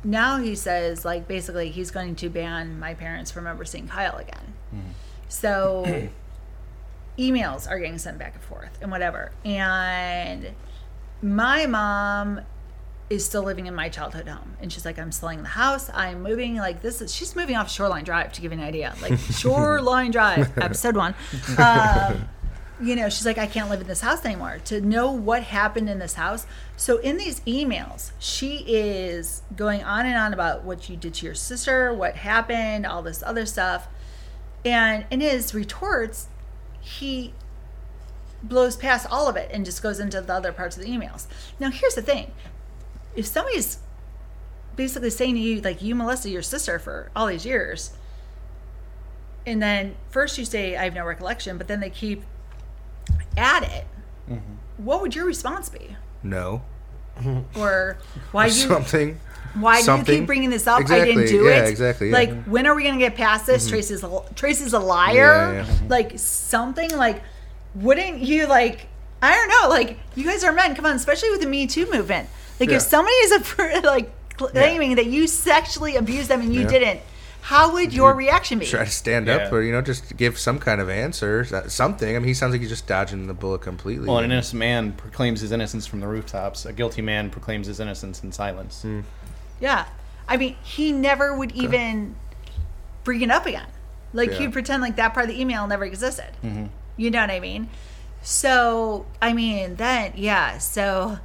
[0.03, 4.17] now he says, like, basically, he's going to ban my parents from ever seeing Kyle
[4.17, 4.53] again.
[5.29, 6.09] So
[7.17, 9.31] emails are getting sent back and forth and whatever.
[9.45, 10.51] And
[11.21, 12.41] my mom
[13.09, 14.55] is still living in my childhood home.
[14.61, 15.89] And she's like, I'm selling the house.
[15.93, 16.55] I'm moving.
[16.55, 18.95] Like, this is, she's moving off Shoreline Drive to give you an idea.
[19.01, 21.13] Like, Shoreline Drive, episode one.
[21.57, 22.27] Um,
[22.81, 24.59] you know, she's like, I can't live in this house anymore.
[24.65, 26.45] To know what happened in this house.
[26.75, 31.25] So in these emails, she is going on and on about what you did to
[31.25, 33.87] your sister, what happened, all this other stuff.
[34.65, 36.27] And in his retorts,
[36.79, 37.33] he
[38.43, 41.27] blows past all of it and just goes into the other parts of the emails.
[41.59, 42.31] Now, here's the thing
[43.15, 43.79] if somebody's
[44.75, 47.91] basically saying to you, like, you molested your sister for all these years,
[49.45, 52.23] and then first you say, I have no recollection, but then they keep
[53.37, 53.85] at it,
[54.29, 54.55] mm-hmm.
[54.77, 55.95] what would your response be?
[56.23, 56.63] No.
[57.55, 57.97] Or
[58.31, 59.19] why you Something.
[59.53, 60.89] why do you keep bringing this up?
[60.89, 61.69] I didn't do yeah, it.
[61.69, 62.13] exactly, yeah.
[62.13, 63.65] Like when are we gonna get past this?
[63.65, 63.73] Mm-hmm.
[63.73, 65.53] Tracy's a, Tracy's a liar.
[65.53, 65.77] Yeah.
[65.87, 67.21] Like something like
[67.75, 68.87] wouldn't you like?
[69.21, 69.69] I don't know.
[69.69, 70.73] Like you guys are men.
[70.75, 72.29] Come on, especially with the Me Too movement.
[72.59, 77.01] Like if somebody is a like claiming that you sexually abused them and you didn't,
[77.41, 78.65] how would your reaction be?
[78.65, 79.35] Try to stand Yeah.
[79.37, 82.15] up, or you know, just give some kind of answer, uh, something.
[82.15, 84.07] I mean, he sounds like he's just dodging the bullet completely.
[84.07, 86.65] Well, an innocent man proclaims his innocence from the rooftops.
[86.65, 88.83] A guilty man proclaims his innocence in silence.
[88.83, 89.01] Hmm.
[89.59, 89.85] Yeah.
[90.27, 92.15] I mean, he never would even
[93.03, 93.67] bring it up again.
[94.13, 94.37] Like, Yeah.
[94.39, 96.31] he'd pretend like that part of the email never existed.
[96.43, 96.65] Mm-hmm.
[96.97, 97.69] You know what I mean?
[98.21, 100.57] So, I mean, then, yeah.
[100.59, 101.17] So,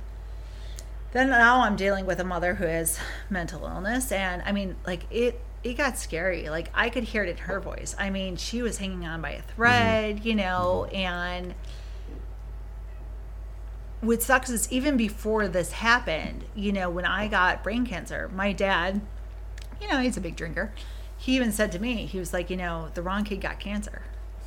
[1.13, 2.99] then now I'm dealing with a mother who has
[3.29, 4.11] mental illness.
[4.13, 5.41] And I mean, like, it.
[5.67, 6.49] It got scary.
[6.49, 7.97] Like I could hear it in her voice.
[7.99, 11.55] I mean, she was hanging on by a thread, you know, and
[14.01, 18.53] what sucks is even before this happened, you know, when I got brain cancer, my
[18.53, 19.01] dad,
[19.81, 20.73] you know, he's a big drinker.
[21.19, 24.03] He even said to me, he was like, you know, the wrong kid got cancer.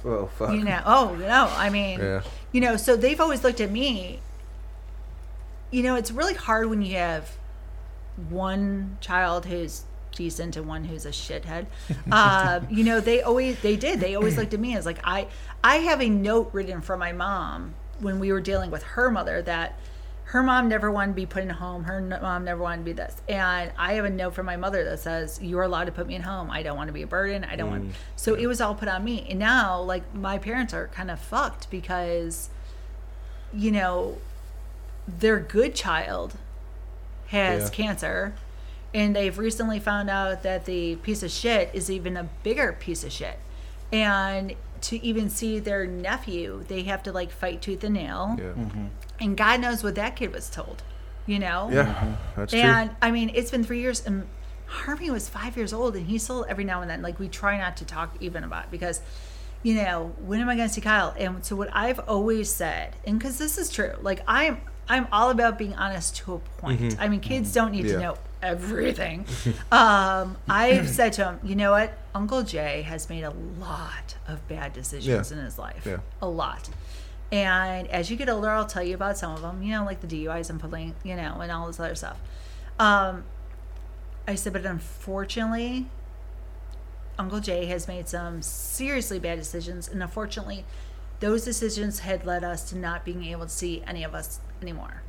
[0.05, 0.53] oh fuck.
[0.53, 2.21] You know, oh no, I mean, Yeah.
[2.53, 4.21] you know, so they've always looked at me.
[5.71, 7.31] You know, it's really hard when you have
[8.29, 9.83] one child who's
[10.15, 11.65] decent and one who's a shithead.
[12.11, 13.99] Uh, you know, they always they did.
[13.99, 15.27] They always looked at me as like I
[15.63, 19.41] I have a note written from my mom when we were dealing with her mother
[19.43, 19.77] that
[20.25, 21.85] her mom never wanted to be put in a home.
[21.85, 23.15] Her n- mom never wanted to be this.
[23.27, 26.13] And I have a note from my mother that says, "You're allowed to put me
[26.15, 26.51] in home.
[26.51, 27.43] I don't want to be a burden.
[27.43, 29.25] I don't want." So it was all put on me.
[29.29, 32.49] And now, like my parents are kind of fucked because,
[33.53, 34.19] you know,
[35.07, 36.35] their good child
[37.29, 37.69] has Yeah.
[37.69, 38.33] cancer,
[38.93, 43.03] and they've recently found out that the piece of shit is even a bigger piece
[43.03, 43.37] of shit.
[43.91, 48.35] And to even see their nephew, they have to like fight tooth and nail.
[48.37, 48.45] Yeah.
[48.45, 48.85] Mm-hmm.
[49.19, 50.81] And God knows what that kid was told,
[51.25, 51.69] you know?
[51.71, 52.15] Yeah.
[52.35, 52.61] That's true.
[52.61, 54.27] And I mean, it's been three years, and
[54.65, 57.57] Harvey was five years old, and he's still every now and then, like, we try
[57.57, 59.01] not to talk even about it because,
[59.61, 61.13] you know, when am I going to see Kyle?
[61.17, 65.29] And so, what I've always said, and because this is true, like, I'm I'm all
[65.29, 66.79] about being honest to a point.
[66.79, 67.01] Mm-hmm.
[67.01, 67.59] I mean, kids mm-hmm.
[67.59, 67.93] don't need Yeah.
[67.93, 69.25] to know everything.
[69.71, 71.97] um, I've said to him, you know what?
[72.15, 75.37] Uncle Jay has made a lot of bad decisions Yeah.
[75.37, 75.85] in his life.
[75.85, 75.97] Yeah.
[76.21, 76.69] A lot.
[77.31, 80.01] And as you get older, I'll tell you about some of them, you know, like
[80.01, 82.17] the DUIs and pulling, you know, and all this other stuff.
[82.79, 83.23] Um,
[84.27, 85.87] I said, but unfortunately,
[87.19, 89.87] Uncle Jay has made some seriously bad decisions.
[89.87, 90.65] And unfortunately,
[91.19, 95.03] those decisions had led us to not being able to see any of us anymore.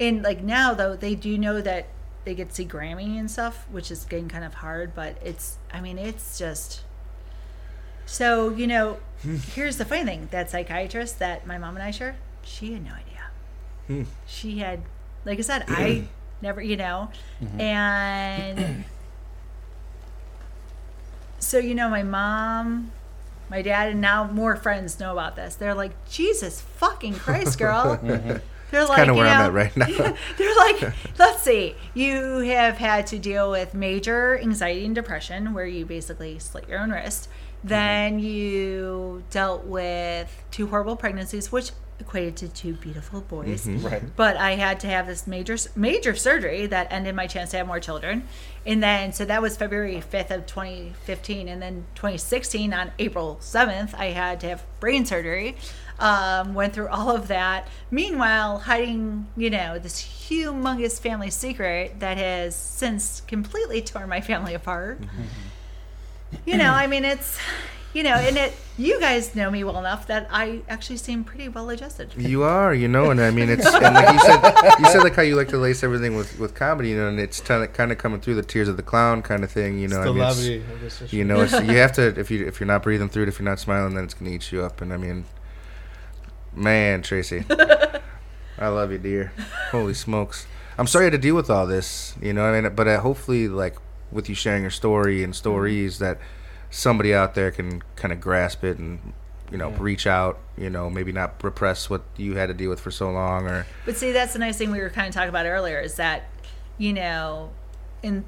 [0.00, 1.86] And like now, though, they do know that
[2.24, 5.56] they get to see Grammy and stuff, which is getting kind of hard, but it's,
[5.72, 6.82] I mean, it's just.
[8.06, 8.98] So, you know,
[9.54, 12.92] here's the funny thing that psychiatrist that my mom and I share, she had no
[12.92, 13.06] idea.
[13.86, 14.02] Hmm.
[14.26, 14.82] She had,
[15.24, 16.04] like I said, I
[16.42, 17.10] never, you know,
[17.42, 17.60] mm-hmm.
[17.60, 18.84] and
[21.38, 22.92] so, you know, my mom,
[23.48, 25.54] my dad, and now more friends know about this.
[25.54, 27.98] They're like, Jesus fucking Christ, girl.
[28.10, 28.38] Mm-hmm.
[28.70, 29.86] They're like, kind of you where know, I'm at right now.
[30.38, 35.66] they're like, let's see, you have had to deal with major anxiety and depression, where
[35.66, 37.28] you basically slit your own wrist.
[37.28, 37.68] Mm-hmm.
[37.68, 43.66] Then you dealt with two horrible pregnancies, which equated to two beautiful boys.
[43.66, 43.86] Mm-hmm.
[43.86, 44.16] Right.
[44.16, 47.66] But I had to have this major major surgery that ended my chance to have
[47.66, 48.26] more children.
[48.66, 53.94] And then so that was February 5th of 2015 and then 2016 on April 7th
[53.94, 55.56] I had to have brain surgery.
[56.00, 57.68] Um, went through all of that.
[57.90, 64.54] Meanwhile, hiding, you know, this humongous family secret that has since completely torn my family
[64.54, 64.98] apart.
[66.46, 67.38] You know, I mean, it's,
[67.92, 71.48] you know, and it, you guys know me well enough that I actually seem pretty
[71.48, 72.14] well adjusted.
[72.16, 75.16] You are, you know, and I mean it's and like you said, you said like
[75.16, 77.72] how you like to lace everything with, with comedy, you know, and it's kind of
[77.74, 80.02] kind of coming through the tears of the clown kind of thing, you know.
[80.02, 82.46] the I mean, it's- levity of this you know, it's, you have to if you
[82.46, 84.62] if you're not breathing through it, if you're not smiling, then it's gonna eat you
[84.62, 84.80] up.
[84.80, 85.24] And I mean,
[86.54, 87.44] man, Tracy,
[88.58, 89.32] I love you, dear.
[89.70, 90.46] Holy smokes,
[90.78, 92.44] I'm sorry to deal with all this, you know.
[92.44, 93.76] I mean, but uh, hopefully, like
[94.10, 96.18] with you sharing your story and stories, that
[96.70, 99.12] somebody out there can kind of grasp it and
[99.50, 100.38] you know reach out.
[100.56, 103.66] You know, maybe not repress what you had to deal with for so long, or
[103.84, 106.28] But see, that's the nice thing we were kind of talking about earlier is that,
[106.78, 107.50] you know,
[108.02, 108.24] in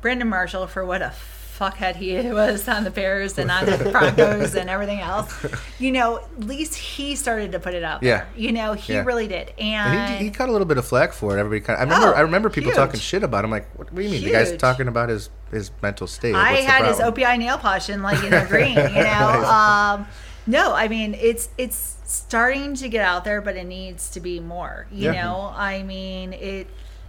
[0.00, 1.10] Brandon Marshall, for what a
[1.58, 5.32] fuckhead he was on the Bears and on the Broncos and everything else,
[5.78, 8.16] you know, at least he started to put it out Yeah.
[8.18, 8.28] there.
[8.36, 9.04] You know, he Yeah.
[9.04, 9.52] really did.
[9.58, 11.40] And And he, he caught a little bit of flack for it.
[11.40, 12.76] Everybody kind of, I remember Oh, I remember people huge.
[12.76, 13.50] talking shit about him.
[13.50, 14.24] Like, what do you mean?
[14.24, 16.34] The guy's talking about his his mental state.
[16.34, 16.98] I had his?
[16.98, 19.44] OPI nail polish in like in the green, you know.
[19.44, 20.06] um,
[20.46, 24.40] no, I mean it's it's starting to get out there, but it needs to be
[24.40, 24.86] more.
[24.90, 25.24] You Yeah.
[25.24, 26.66] know, I mean it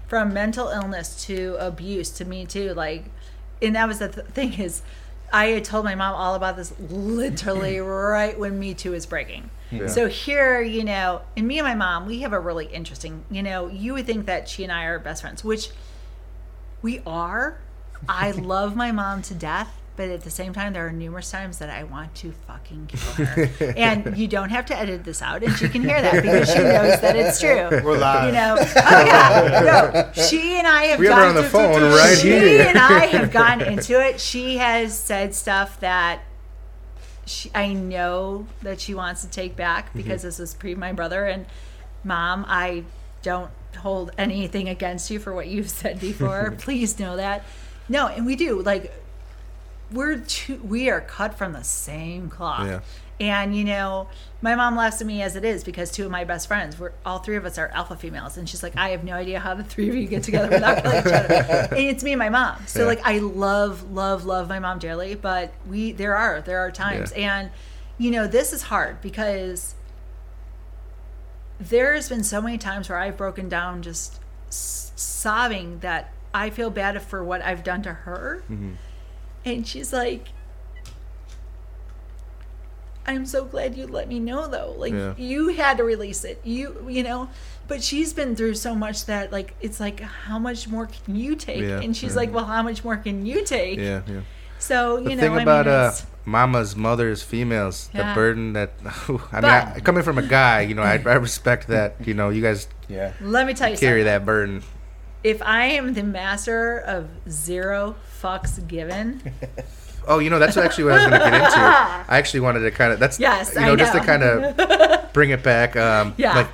[0.07, 2.73] from mental illness to abuse to me too.
[2.75, 3.05] Like,
[3.61, 4.81] and that was the th- thing is,
[5.33, 9.49] I had told my mom all about this literally right when Me Too was breaking.
[9.71, 9.87] Yeah.
[9.87, 13.23] So here, you know, and me and my mom, we have a really interesting.
[13.31, 15.69] You know, you would think that she and I are best friends, which
[16.81, 17.57] We are.
[18.07, 21.59] I love my mom to death, but at the same time, there are numerous times
[21.59, 23.49] that I want to fucking kill her.
[23.77, 26.59] and you don't have to edit this out, and she can hear that because she
[26.59, 27.69] knows that it's true.
[27.83, 28.25] We're live.
[28.27, 30.21] You know, oh yeah, no.
[30.23, 32.65] She and I have We have her gone on the through- phone right she here.
[32.67, 34.19] and I have gone into it.
[34.19, 36.21] She has said stuff that
[37.25, 39.97] she, I know that she wants to take back Mm-hmm.
[39.99, 41.45] because this was pre my brother and
[42.03, 42.45] mom.
[42.47, 42.83] I
[43.23, 46.53] don't hold anything against you for what you've said before.
[46.57, 47.43] Please know that.
[47.89, 48.93] No, and we do like
[49.91, 52.67] we're two, we are cut from the same cloth.
[52.67, 52.79] Yeah.
[53.17, 54.09] And you know,
[54.41, 56.91] my mom laughs at me as it is because two of my best friends, we're
[57.05, 59.53] all three of us are alpha females, and she's like, I have no idea how
[59.53, 61.33] the three of you get together without killing each other.
[61.71, 62.57] and it's me and my mom.
[62.67, 62.85] So Yeah.
[62.87, 67.13] like, I love, love, love my mom dearly, but we there are there are times,
[67.15, 67.37] Yeah.
[67.39, 67.51] and
[67.97, 69.75] you know, this is hard because
[71.59, 74.19] there's been so many times where I've broken down just
[74.49, 78.43] sobbing that I feel bad for what I've done to her.
[78.51, 78.71] Mm-hmm.
[79.45, 80.27] And she's like,
[83.07, 84.73] I'm so glad you let me know though.
[84.77, 85.13] Like Yeah.
[85.17, 86.41] you had to release it.
[86.43, 87.29] You you know,
[87.67, 91.35] but she's been through so much that like it's like how much more can you
[91.35, 91.61] take?
[91.61, 92.17] Yeah, and she's yeah.
[92.21, 93.77] like, Well, how much more can you take?
[93.77, 94.21] Yeah, yeah.
[94.57, 98.53] So, you The know, thing I about mean, uh, it's- mamas, mothers, females, the burden
[98.53, 101.95] that I mean, But- I, coming from a guy, you know, I, I respect that.
[102.03, 103.11] You know, you guys Yeah.
[103.21, 104.05] let me tell you carry something.
[104.05, 104.63] that burden.
[105.25, 109.21] If I am the master of zero fucks given,
[110.07, 111.57] Oh, you know, that's actually what I was going to get into.
[111.57, 115.11] I actually wanted to kind of that's Yes, you I know, just to kind of
[115.13, 115.75] bring it back.
[115.75, 116.47] Um, Yeah.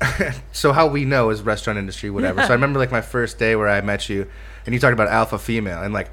[0.00, 2.42] Like, so how we know is restaurant industry, whatever.
[2.42, 4.26] So I remember like my first day where I met you,
[4.66, 6.10] and you talked about alpha female, and like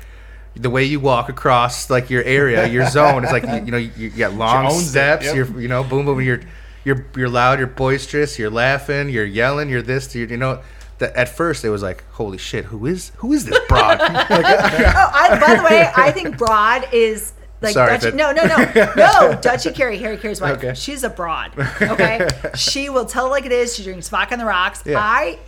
[0.56, 3.24] the way you walk across like your area, your zone.
[3.24, 5.26] It's like you, you know you, you got long owns it, steps.
[5.26, 5.36] yep.
[5.36, 6.22] You're you know boom boom.
[6.22, 6.42] You're
[6.86, 7.58] you're you're loud.
[7.58, 8.38] You're boisterous.
[8.38, 9.10] You're laughing.
[9.10, 9.68] You're yelling.
[9.70, 10.14] You're this.
[10.16, 10.62] You're, you know.
[11.04, 14.00] That at first it was like, holy shit, who is who is this broad?
[14.10, 18.02] Oh, I, by the way, I think broad is like Sorry, Dutchie.
[18.02, 18.56] that- No, no, no,
[18.96, 19.38] no.
[19.42, 20.58] Dutchie Caray, Harry Caray's wife.
[20.58, 20.74] Okay.
[20.76, 21.52] She's a broad.
[21.82, 23.76] Okay, she will tell like it is.
[23.76, 24.82] She drinks vodka on the rocks.
[24.86, 24.98] Yeah.
[25.00, 25.40] I,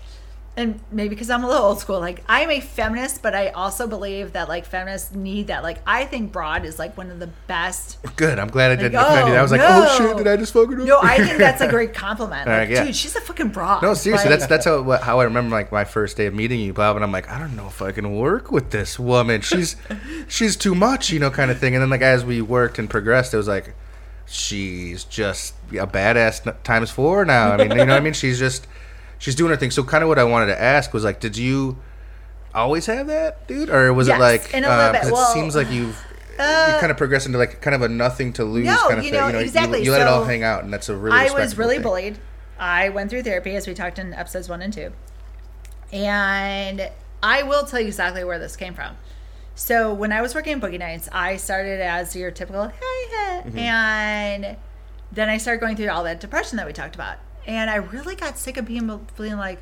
[0.57, 3.87] and maybe because I'm a little old school, like I'm a feminist, but I also
[3.87, 5.63] believe that like feminists need that.
[5.63, 7.97] Like I think broad is like one of the best.
[8.15, 8.39] Good.
[8.39, 9.33] I'm glad I didn't Like, offend you.
[9.33, 9.87] oh, I was like, oh, oh, no.
[9.89, 10.87] oh shit, did I just fucking up?
[10.87, 12.47] No, I think that's a great compliment.
[12.47, 12.85] Like, right, yeah.
[12.85, 13.81] dude, she's a fucking broad.
[13.83, 16.59] No, seriously, Like, that's that's how how I remember like my first day of meeting
[16.61, 19.41] you, Bob, and I'm like, I don't know if I can work with this woman.
[19.41, 19.75] She's
[20.27, 21.75] she's too much, you know, kind of thing.
[21.75, 23.75] And then like as we worked and progressed, it was like,
[24.25, 27.51] she's just a badass times four now.
[27.51, 28.13] I mean, you know what I mean?
[28.13, 28.67] She's just
[29.17, 29.71] she's doing her thing.
[29.71, 31.77] So kind of what I wanted to ask was like, did you
[32.53, 34.53] always have that, dude, or was Yes, it like?
[34.53, 35.11] in a little uh, bit.
[35.11, 35.97] Well, it seems like you've.
[36.39, 38.99] uh, you kind of progressed into like kind of a nothing to lose No, kind
[38.99, 39.19] of you thing.
[39.19, 39.83] know, you know, exactly.
[39.83, 41.17] You, let it all hang out, and that's a really.
[41.17, 41.83] I was really thing.
[41.83, 42.17] bullied.
[42.57, 44.91] I went through therapy as we talked in episodes one and two.
[45.93, 46.89] And
[47.21, 48.95] I will tell you exactly where this came from.
[49.55, 52.75] So when I was working in Boogie Nights, I started as your typical hey,
[53.09, 53.57] hey, Mm-hmm.
[53.59, 54.57] and
[55.11, 57.17] then I started going through all that depression that we talked about.
[57.45, 59.61] And I really got sick of being feeling like,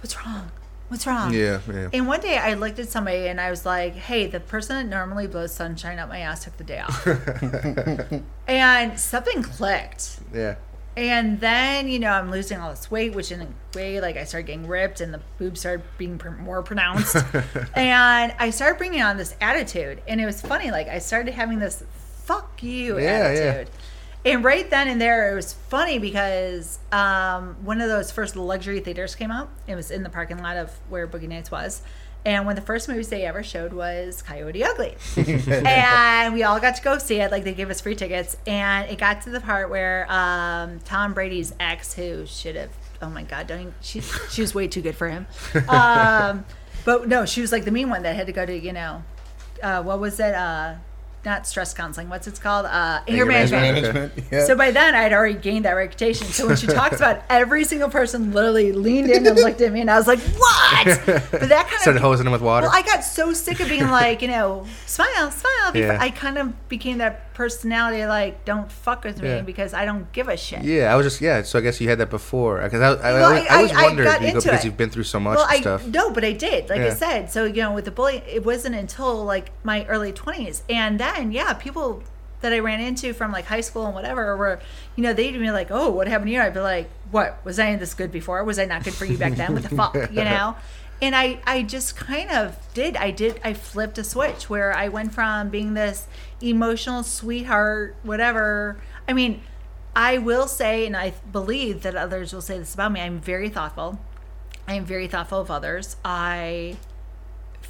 [0.00, 0.50] what's wrong?
[0.88, 1.32] What's wrong?
[1.32, 1.88] Yeah, yeah.
[1.92, 4.84] And one day I looked at somebody and I was like, hey, the person that
[4.84, 7.06] normally blows sunshine up my ass took the day off.
[8.46, 10.20] and something clicked.
[10.32, 10.56] Yeah.
[10.96, 14.24] And then, you know, I'm losing all this weight, which in a way, like, I
[14.24, 17.16] started getting ripped and the boobs started being pr- more pronounced.
[17.74, 20.02] and I started bringing on this attitude.
[20.06, 21.82] And it was funny, like, I started having this
[22.24, 23.64] fuck you Yeah, yeah.
[24.24, 28.80] And right then and there, it was funny because um, one of those first luxury
[28.80, 29.50] theaters came out.
[29.66, 31.82] It was in the parking lot of where Boogie Nights was.
[32.26, 34.96] And one of the first movies they ever showed was Coyote Ugly.
[35.66, 37.30] and we all got to go see it.
[37.30, 38.38] Like they gave us free tickets.
[38.46, 42.70] And it got to the part where um, Tom Brady's ex, who should have,
[43.02, 44.00] oh my God, don't even, she,
[44.30, 45.26] she was way too good for him.
[45.68, 46.46] Um,
[46.84, 49.02] but no, she was like the mean one that had to go to, you know,
[49.62, 50.34] uh, what was it?
[50.34, 50.74] Uh,
[51.24, 52.08] not stress counseling.
[52.08, 52.66] What's it's called?
[52.66, 53.62] Uh, anger, Anger management.
[53.62, 53.94] management.
[53.94, 54.28] Management.
[54.32, 54.44] Yeah.
[54.46, 56.26] So by then, I'd already gained that reputation.
[56.28, 59.80] So when she talks about every single person literally leaned in and looked at me,
[59.80, 62.66] and I was like, "What?" But that kind Started of hosing him with water.
[62.66, 65.76] well, I got so sick of being like, you know, smile, smile.
[65.76, 65.98] Yeah.
[66.00, 69.40] I kind of became that personality, like, don't fuck with me Yeah.
[69.40, 70.62] because I don't give a shit.
[70.62, 71.42] yeah, I was just yeah.
[71.42, 73.72] So I guess you had that before because I, I, Well, I, always- I always
[73.72, 74.64] I- I wondered you go- because it.
[74.64, 75.86] you've been through so much Well, and I stuff.
[75.86, 76.68] no, but I did.
[76.70, 80.12] Like I said, so you know, with the bullying, it wasn't until like my early
[80.12, 82.02] twenties, and then yeah, people
[82.40, 84.60] that I ran into from like high school and whatever were,
[84.96, 87.74] you know, they'd be like, "Oh, what happened here?" I'd be like, "What was I
[87.76, 88.42] this good before?
[88.44, 89.54] Was I not good for you back then?
[89.54, 90.56] What the fuck?" You know.
[91.02, 92.96] And I, I just kind of did.
[92.96, 93.40] I did.
[93.42, 96.06] I flipped a switch where I went from being this
[96.40, 98.80] emotional sweetheart, whatever.
[99.08, 99.42] I mean,
[99.96, 103.00] I will say, and I believe that others will say this about me.
[103.00, 103.98] I'm very thoughtful.
[104.66, 105.96] I am very thoughtful of others.
[106.04, 106.76] I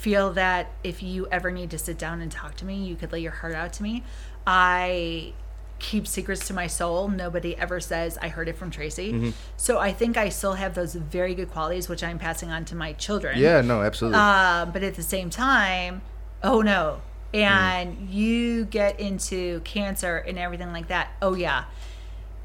[0.05, 3.11] feel that if you ever need to sit down and talk to me, you could
[3.11, 4.05] lay your heart out to me.
[4.47, 5.33] I
[5.79, 7.09] keep secrets to my soul.
[7.09, 9.15] Nobody ever says I heard it from Tracy.
[9.15, 9.31] Mm-hmm.
[9.57, 12.77] So I think I still have those very good qualities, which I'm passing on to
[12.77, 13.39] my children.
[13.39, 14.19] Yeah, no, absolutely.
[14.21, 16.03] Uh, but at the same time,
[16.43, 17.01] oh no.
[17.33, 21.13] And you get into cancer and everything like that.
[21.23, 21.65] Oh yeah.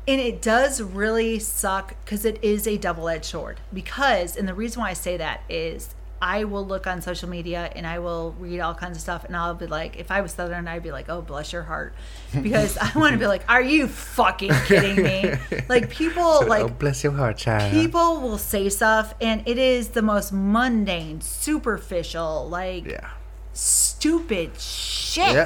[0.08, 3.60] And it does really suck because it is a double edged sword.
[3.74, 7.72] Because, and the reason why I say that is I will look on social media
[7.76, 10.34] and I will read all kinds of stuff and I'll be like, if I was
[10.34, 11.94] Southern, I'd be like, oh, bless your heart.
[12.44, 15.34] Because I want to be like, are you fucking kidding me?
[15.70, 17.72] Like, people, oh, like, oh, bless your heart, child.
[17.72, 23.10] people will say stuff and it is the most mundane superficial like Yeah.
[23.54, 25.46] stupid shit Yeah.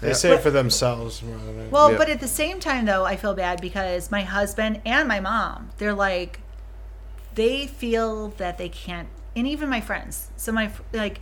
[0.00, 0.14] They Yeah.
[0.14, 1.22] say it for themselves
[1.70, 1.98] well Yeah.
[1.98, 5.70] but at the same time though i feel bad because my husband and my mom
[5.78, 6.40] they're like
[7.34, 11.20] they feel that they can't and even my friends so my like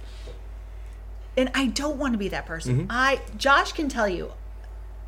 [1.36, 4.32] and i don't want to be that person i josh can tell you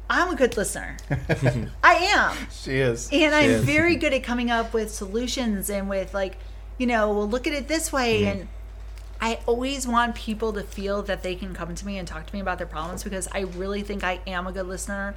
[0.09, 0.97] i'm a good listener
[1.83, 3.09] i am She is.
[3.13, 3.65] and I'm is.
[3.65, 6.37] very good at coming up with solutions and with like,
[6.79, 8.23] you know, we'll look at it this way.
[8.23, 8.39] Mm-hmm.
[8.41, 8.49] And
[9.21, 12.35] I always want people to feel that they can come to me and talk to
[12.35, 15.15] me about their problems because I really think I am a good listener.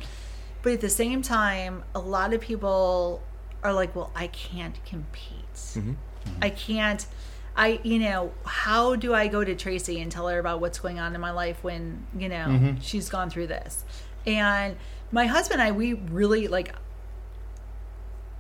[0.62, 3.22] But at the same time, a lot of people
[3.64, 5.54] are like, well, I can't compete.
[5.54, 5.94] Mm-hmm.
[6.42, 7.06] I can't.
[7.58, 11.00] I, you know, how do I go to Tracy and tell her about what's going
[11.00, 12.80] on in my life when, you know, Mm-hmm.
[12.82, 13.84] she's gone through this?
[14.26, 14.78] And
[15.12, 16.74] my husband and I, we really like,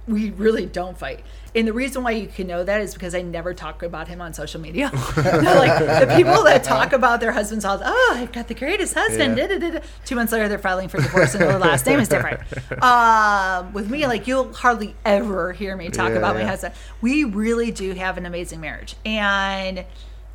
[0.07, 1.23] we really don't fight.
[1.55, 4.21] And the reason why you can know that is because I never talk about him
[4.21, 4.89] on social media.
[5.17, 9.37] Like the people that talk about their husband's house, oh, I've got the greatest husband.
[9.37, 9.47] Yeah.
[9.47, 11.99] da, da, da, da." Two months later, they're filing for divorce and their last name
[11.99, 12.39] is different.
[12.83, 16.73] Um, with me, like you'll hardly ever hear me talk Yeah, about my husband.
[17.01, 18.95] We really do have an amazing marriage.
[19.05, 19.83] And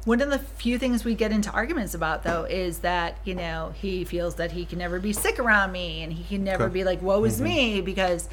[0.04, 3.72] one of the few things we get into arguments about though is that, you know,
[3.76, 6.72] he feels that he can never be sick around me and he can never Okay.
[6.74, 8.28] be like, woe is me because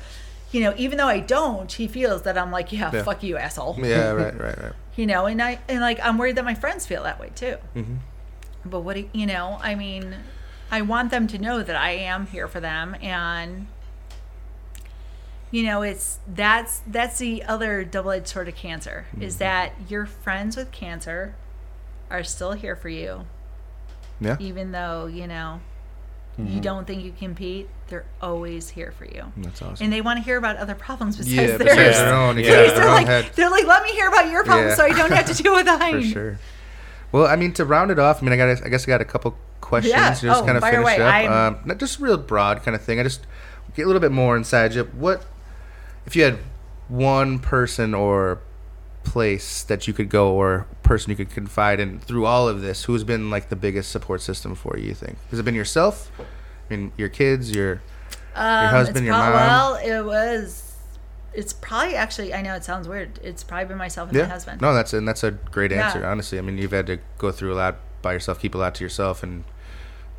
[0.52, 3.04] you know, even though I don't, he feels that I'm like, yeah, Yeah.
[3.04, 3.78] fuck you, asshole.
[3.80, 4.74] Yeah, right, right, right.
[4.96, 7.58] You know, and I and like I'm worried that my friends feel that way too.
[7.76, 7.96] Mm-hmm.
[8.66, 9.58] But what do you know?
[9.62, 10.16] I mean,
[10.72, 13.68] I want them to know that I am here for them, and
[15.52, 19.40] you know, it's that's that's the other double-edged sword of cancer is Mm-hmm.
[19.40, 21.36] that your friends with cancer
[22.10, 23.26] are still here for you,
[24.20, 24.36] Yeah.
[24.40, 25.62] even though you know
[26.40, 26.56] Mm-hmm.
[26.56, 27.68] you don't think you compete.
[27.88, 29.84] They're always here for you That's awesome.
[29.84, 31.60] and they want to hear about other problems besides yeah, theirs.
[31.76, 32.38] besides their own.
[32.40, 32.46] Yeah.
[32.72, 33.32] They're own like, head.
[33.36, 34.76] they're like, let me hear about your problems Yeah.
[34.76, 36.40] so I don't have to deal with For sure.
[37.12, 39.02] Well, I mean, to round it off, I mean, I got, I guess I got
[39.02, 39.94] a couple questions.
[39.94, 40.10] Yeah.
[40.14, 41.26] Just Oh, kind of finish away.
[41.28, 41.32] up.
[41.32, 43.00] Um, not just real broad kind of thing.
[43.00, 43.26] I just
[43.76, 44.84] get a little bit more inside you.
[44.84, 45.26] What
[46.06, 46.38] if you had
[46.88, 48.42] one person or
[49.10, 52.84] place that you could go or person you could confide in through all of this?
[52.86, 54.88] Who's been like the biggest support system for you?
[54.90, 56.12] You think has it been yourself?
[56.20, 56.24] I
[56.76, 57.82] mean, your kids, your
[58.36, 59.34] Um, husband, it's your mom?
[59.34, 60.66] Well, it was.
[61.34, 62.34] It's probably actually.
[62.34, 63.20] I know it sounds weird.
[63.24, 64.24] It's probably been myself and yeah.
[64.26, 64.62] my husband.
[64.62, 65.86] No, that's and that's a great Yeah.
[65.88, 66.06] answer.
[66.06, 68.76] Honestly, I mean, you've had to go through a lot by yourself, keep a lot
[68.76, 69.44] to yourself, and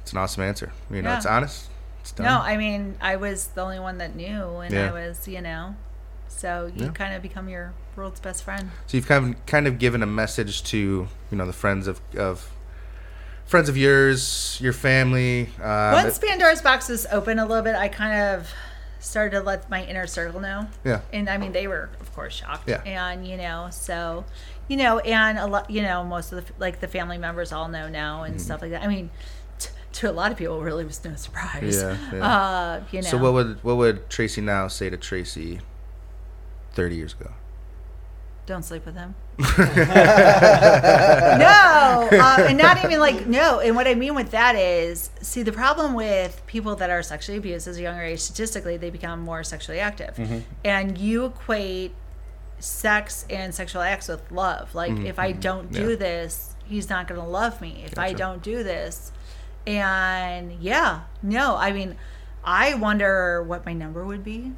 [0.03, 0.72] it's an awesome answer.
[0.91, 1.16] You know, Yeah.
[1.16, 1.68] it's honest.
[2.01, 2.26] It's done.
[2.26, 4.88] No, I mean, I was the only one that knew, and Yeah.
[4.88, 5.74] I was, you know,
[6.28, 6.91] so you Yeah.
[6.93, 8.70] kind of become your world's best friend.
[8.86, 10.78] So you've kind of kind of given a message to
[11.30, 12.51] you know the friends of of
[13.47, 15.51] friends of yours, your family.
[15.62, 18.49] Um, Once Pandora's box was open a little bit, I kind of
[19.01, 20.68] started to let my inner circle know.
[20.84, 22.68] yeah, and I mean they were of course shocked.
[22.68, 22.82] Yeah.
[22.84, 24.24] And you know, so
[24.68, 27.68] you know, and a lot, you know, most of the like the family members all
[27.68, 28.32] know now Mm-hmm.
[28.32, 28.82] and stuff like that.
[28.82, 29.11] I mean,
[29.59, 31.76] t- to a lot of people, really was no surprise.
[31.82, 32.24] Yeah, yeah.
[32.26, 33.09] Uh, you know.
[33.09, 35.61] So what would what would Tracy now say to Tracy
[36.72, 37.32] thirty years ago?
[38.47, 39.14] Don't sleep with him.
[39.38, 39.45] no,
[42.12, 43.61] uh, and not even like no.
[43.61, 47.38] And what I mean with that is, see, the problem with people that are sexually
[47.38, 50.18] abused as a younger age, statistically, they become more sexually active,
[50.64, 51.95] and you equate
[52.59, 54.74] sex and sexual acts with love.
[54.74, 55.97] Like, if I don't do Yeah.
[55.97, 57.84] this, he's not going to love me.
[57.86, 59.12] If I don't do this,
[59.66, 61.97] and yeah, no, I mean,
[62.45, 64.53] I wonder what my number would be.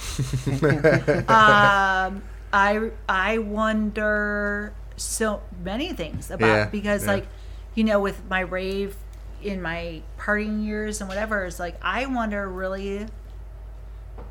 [1.28, 2.22] um,
[2.52, 7.12] I I wonder so many things about Yeah, because yeah.
[7.12, 7.26] like
[7.74, 8.96] you know with my rave
[9.42, 13.06] in my partying years and whatever is like I wonder really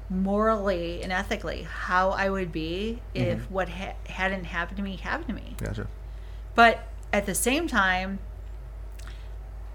[0.09, 3.53] morally and ethically how I would be if Mm-hmm.
[3.53, 5.55] what ha- hadn't happened to me happened to me.
[5.57, 5.87] Gotcha.
[6.55, 8.19] But at the same time,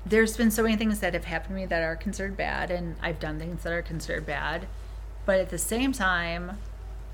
[0.06, 2.96] there's been so many things that have happened to me that are considered bad, and
[3.02, 4.66] I've done things that are considered bad.
[5.24, 6.58] But at the same time,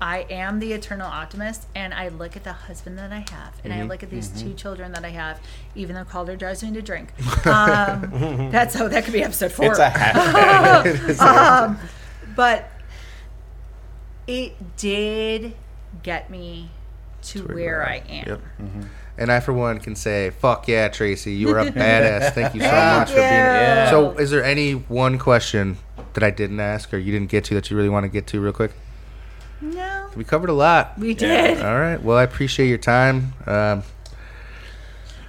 [0.01, 3.71] I am the eternal optimist, and I look at the husband that I have, and
[3.71, 3.83] Mm-hmm.
[3.83, 5.39] I look at these two children that I have.
[5.75, 7.13] Even though Calder drives me to drink,
[7.45, 9.67] um, that's oh, that could be episode four.
[9.67, 11.19] It's a hashtag.
[11.21, 11.79] um,
[12.35, 12.69] but
[14.25, 15.53] it did
[16.01, 16.71] get me
[17.23, 18.27] to where where I am.
[18.27, 18.41] Yep.
[19.19, 22.33] And I, for one, can say, "Fuck yeah, Tracy, you are a badass.
[22.33, 23.89] Thank you so much for being here." you.
[23.91, 25.77] So, is there any one question
[26.13, 28.25] that I didn't ask or you didn't get to that you really want to get
[28.27, 28.71] to real quick?
[29.61, 30.97] No, We covered a lot.
[30.97, 31.61] we did.
[31.61, 32.01] All right.
[32.01, 33.33] Well, I appreciate your time.
[33.45, 33.83] Um,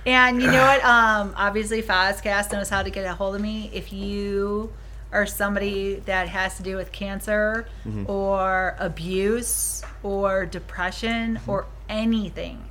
[0.07, 0.85] And you know what?
[0.85, 3.70] Um, obviously, Fozcast knows how to get a hold of me.
[3.72, 4.72] If you
[5.12, 7.66] are somebody that has to do with cancer
[8.07, 12.64] or abuse or depression or anything,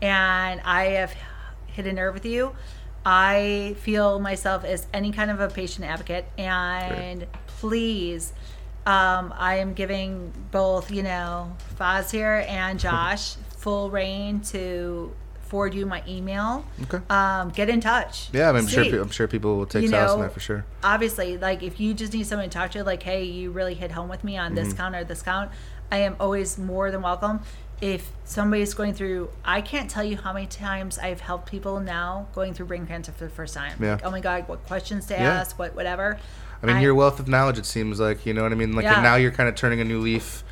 [0.00, 1.14] and I have
[1.66, 2.54] hit a nerve with you,
[3.04, 6.24] I feel myself as any kind of a patient advocate.
[6.38, 8.32] And please,
[8.86, 15.74] um, I am giving both, you know, Foz here and Josh full reign to forward
[15.74, 16.64] you my email.
[16.84, 16.98] Okay.
[17.10, 18.28] Um, get in touch.
[18.32, 18.84] yeah, I'm sure.
[18.84, 18.90] See.
[18.90, 20.64] pe- I'm sure people will take You solace in know, that for sure.
[20.82, 23.92] Obviously, like if you just need someone to talk to, like, hey, you really hit
[23.92, 24.64] home with me on Mm-hmm.
[24.64, 25.50] this count or this count,
[25.90, 27.40] I am always more than welcome.
[27.82, 32.28] If somebody's going through, I can't tell you how many times I've helped people now
[32.32, 33.76] going through brain cancer for the first time.
[33.80, 33.94] Yeah.
[33.94, 35.34] Like, oh my God, what questions to Yeah.
[35.40, 36.18] ask, what whatever.
[36.62, 37.58] I mean, your wealth of knowledge.
[37.58, 38.72] It seems like you know what I mean.
[38.72, 38.94] Like Yeah.
[38.94, 40.44] and now you're kind of turning a new leaf,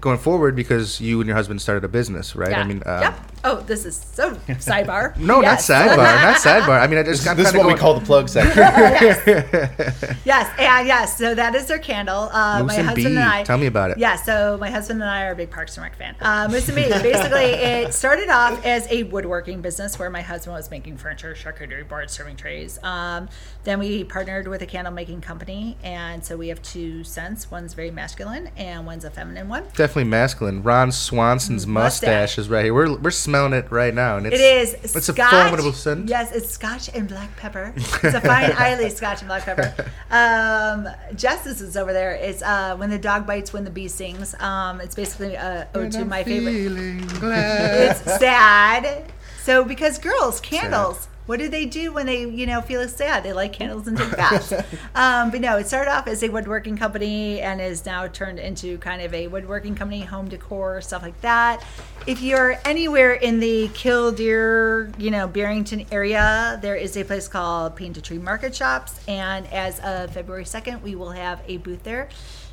[0.00, 2.50] going forward because you and your husband started a business, right?
[2.50, 2.60] Yeah.
[2.60, 3.20] I mean, um, yep.
[3.44, 5.16] Oh, this is so sidebar.
[5.18, 5.68] No, Yes.
[5.68, 5.96] not sidebar.
[6.22, 6.80] not sidebar.
[6.80, 8.62] I mean, I just I'm this is kinda what we call the plug section.
[10.24, 11.16] Yes, and yes.
[11.18, 12.28] So that is their candle.
[12.32, 13.06] Uh, my husband Bee.
[13.06, 13.44] and I.
[13.44, 13.98] Tell me about it.
[13.98, 16.16] Yeah, so my husband and I are a big Parks and Rec fan.
[16.20, 16.88] Uh, Moose and Bee.
[16.88, 21.86] Basically, it started off as a woodworking business where my husband was making furniture, charcuterie
[21.88, 22.82] boards, serving trays.
[22.82, 23.28] Um,
[23.64, 27.50] then we partnered with a candle making company, and so we have two scents.
[27.50, 29.64] One's very masculine, and one's a feminine one.
[29.74, 30.62] Definitely masculine.
[30.62, 32.38] Ron Swanson's mustache, Mustache.
[32.38, 32.74] is right here.
[32.74, 34.74] We're, we're smelling it right now, and it's It is.
[34.74, 36.08] It's scotch, a formidable scent.
[36.08, 37.72] Yes, it's scotch and black pepper.
[37.76, 39.74] It's a fine Islay scotch and black pepper.
[40.10, 42.12] Um, Justice is over there.
[42.12, 44.34] It's uh, when the dog bites, when the bee sings.
[44.40, 47.08] Um, it's basically a ode to my favorite.
[47.20, 47.90] Glad.
[47.90, 49.04] It's sad.
[49.42, 51.08] So because girls, candles.
[51.26, 53.24] What do they do when they, you know, feel sad?
[53.24, 54.52] They light candles and take baths.
[54.94, 58.78] um, but no, it started off as a woodworking company and is now turned into
[58.78, 61.64] kind of a woodworking company, home decor, stuff like that.
[62.06, 67.74] If you're anywhere in the Kildeer, you know, Barrington area, there is a place called
[67.74, 69.00] Painted Tree Market Shops.
[69.08, 72.08] And as of February 2nd, we will have a booth there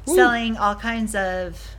[0.06, 1.76] selling all kinds of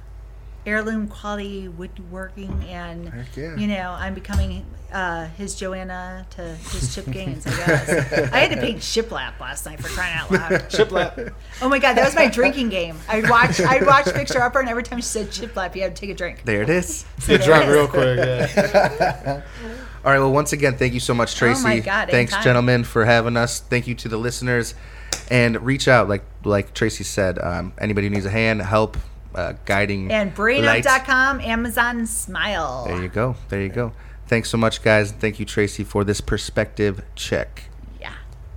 [0.66, 3.54] heirloom quality woodworking and yeah.
[3.56, 4.64] you know i'm becoming
[4.94, 9.66] uh, his joanna to his chip gaines i guess i had to paint shiplap last
[9.66, 11.32] night for crying out loud Shiplap.
[11.60, 14.68] oh my god that was my drinking game i'd watch i'd watch Fixer Upper and
[14.68, 17.04] every time she said shiplap you had to take a drink There it is.
[17.26, 18.18] Get there drunk real quick.
[18.18, 19.42] Yeah.
[20.04, 20.18] All right.
[20.18, 21.60] Well, once again, thank you so much, Tracy.
[21.60, 22.44] Oh my God, Thanks, anytime.
[22.44, 23.60] gentlemen, for having us.
[23.60, 24.74] Thank you to the listeners,
[25.30, 27.38] and reach out like like Tracy said.
[27.38, 28.98] Um, anybody who needs a hand, help,
[29.34, 30.62] uh, guiding, and light.
[30.84, 33.34] brainup.com amazon smile There you go.
[33.48, 33.92] There you go.
[34.26, 35.12] Thanks so much, guys.
[35.12, 37.64] Thank you, Tracy, for this perspective check.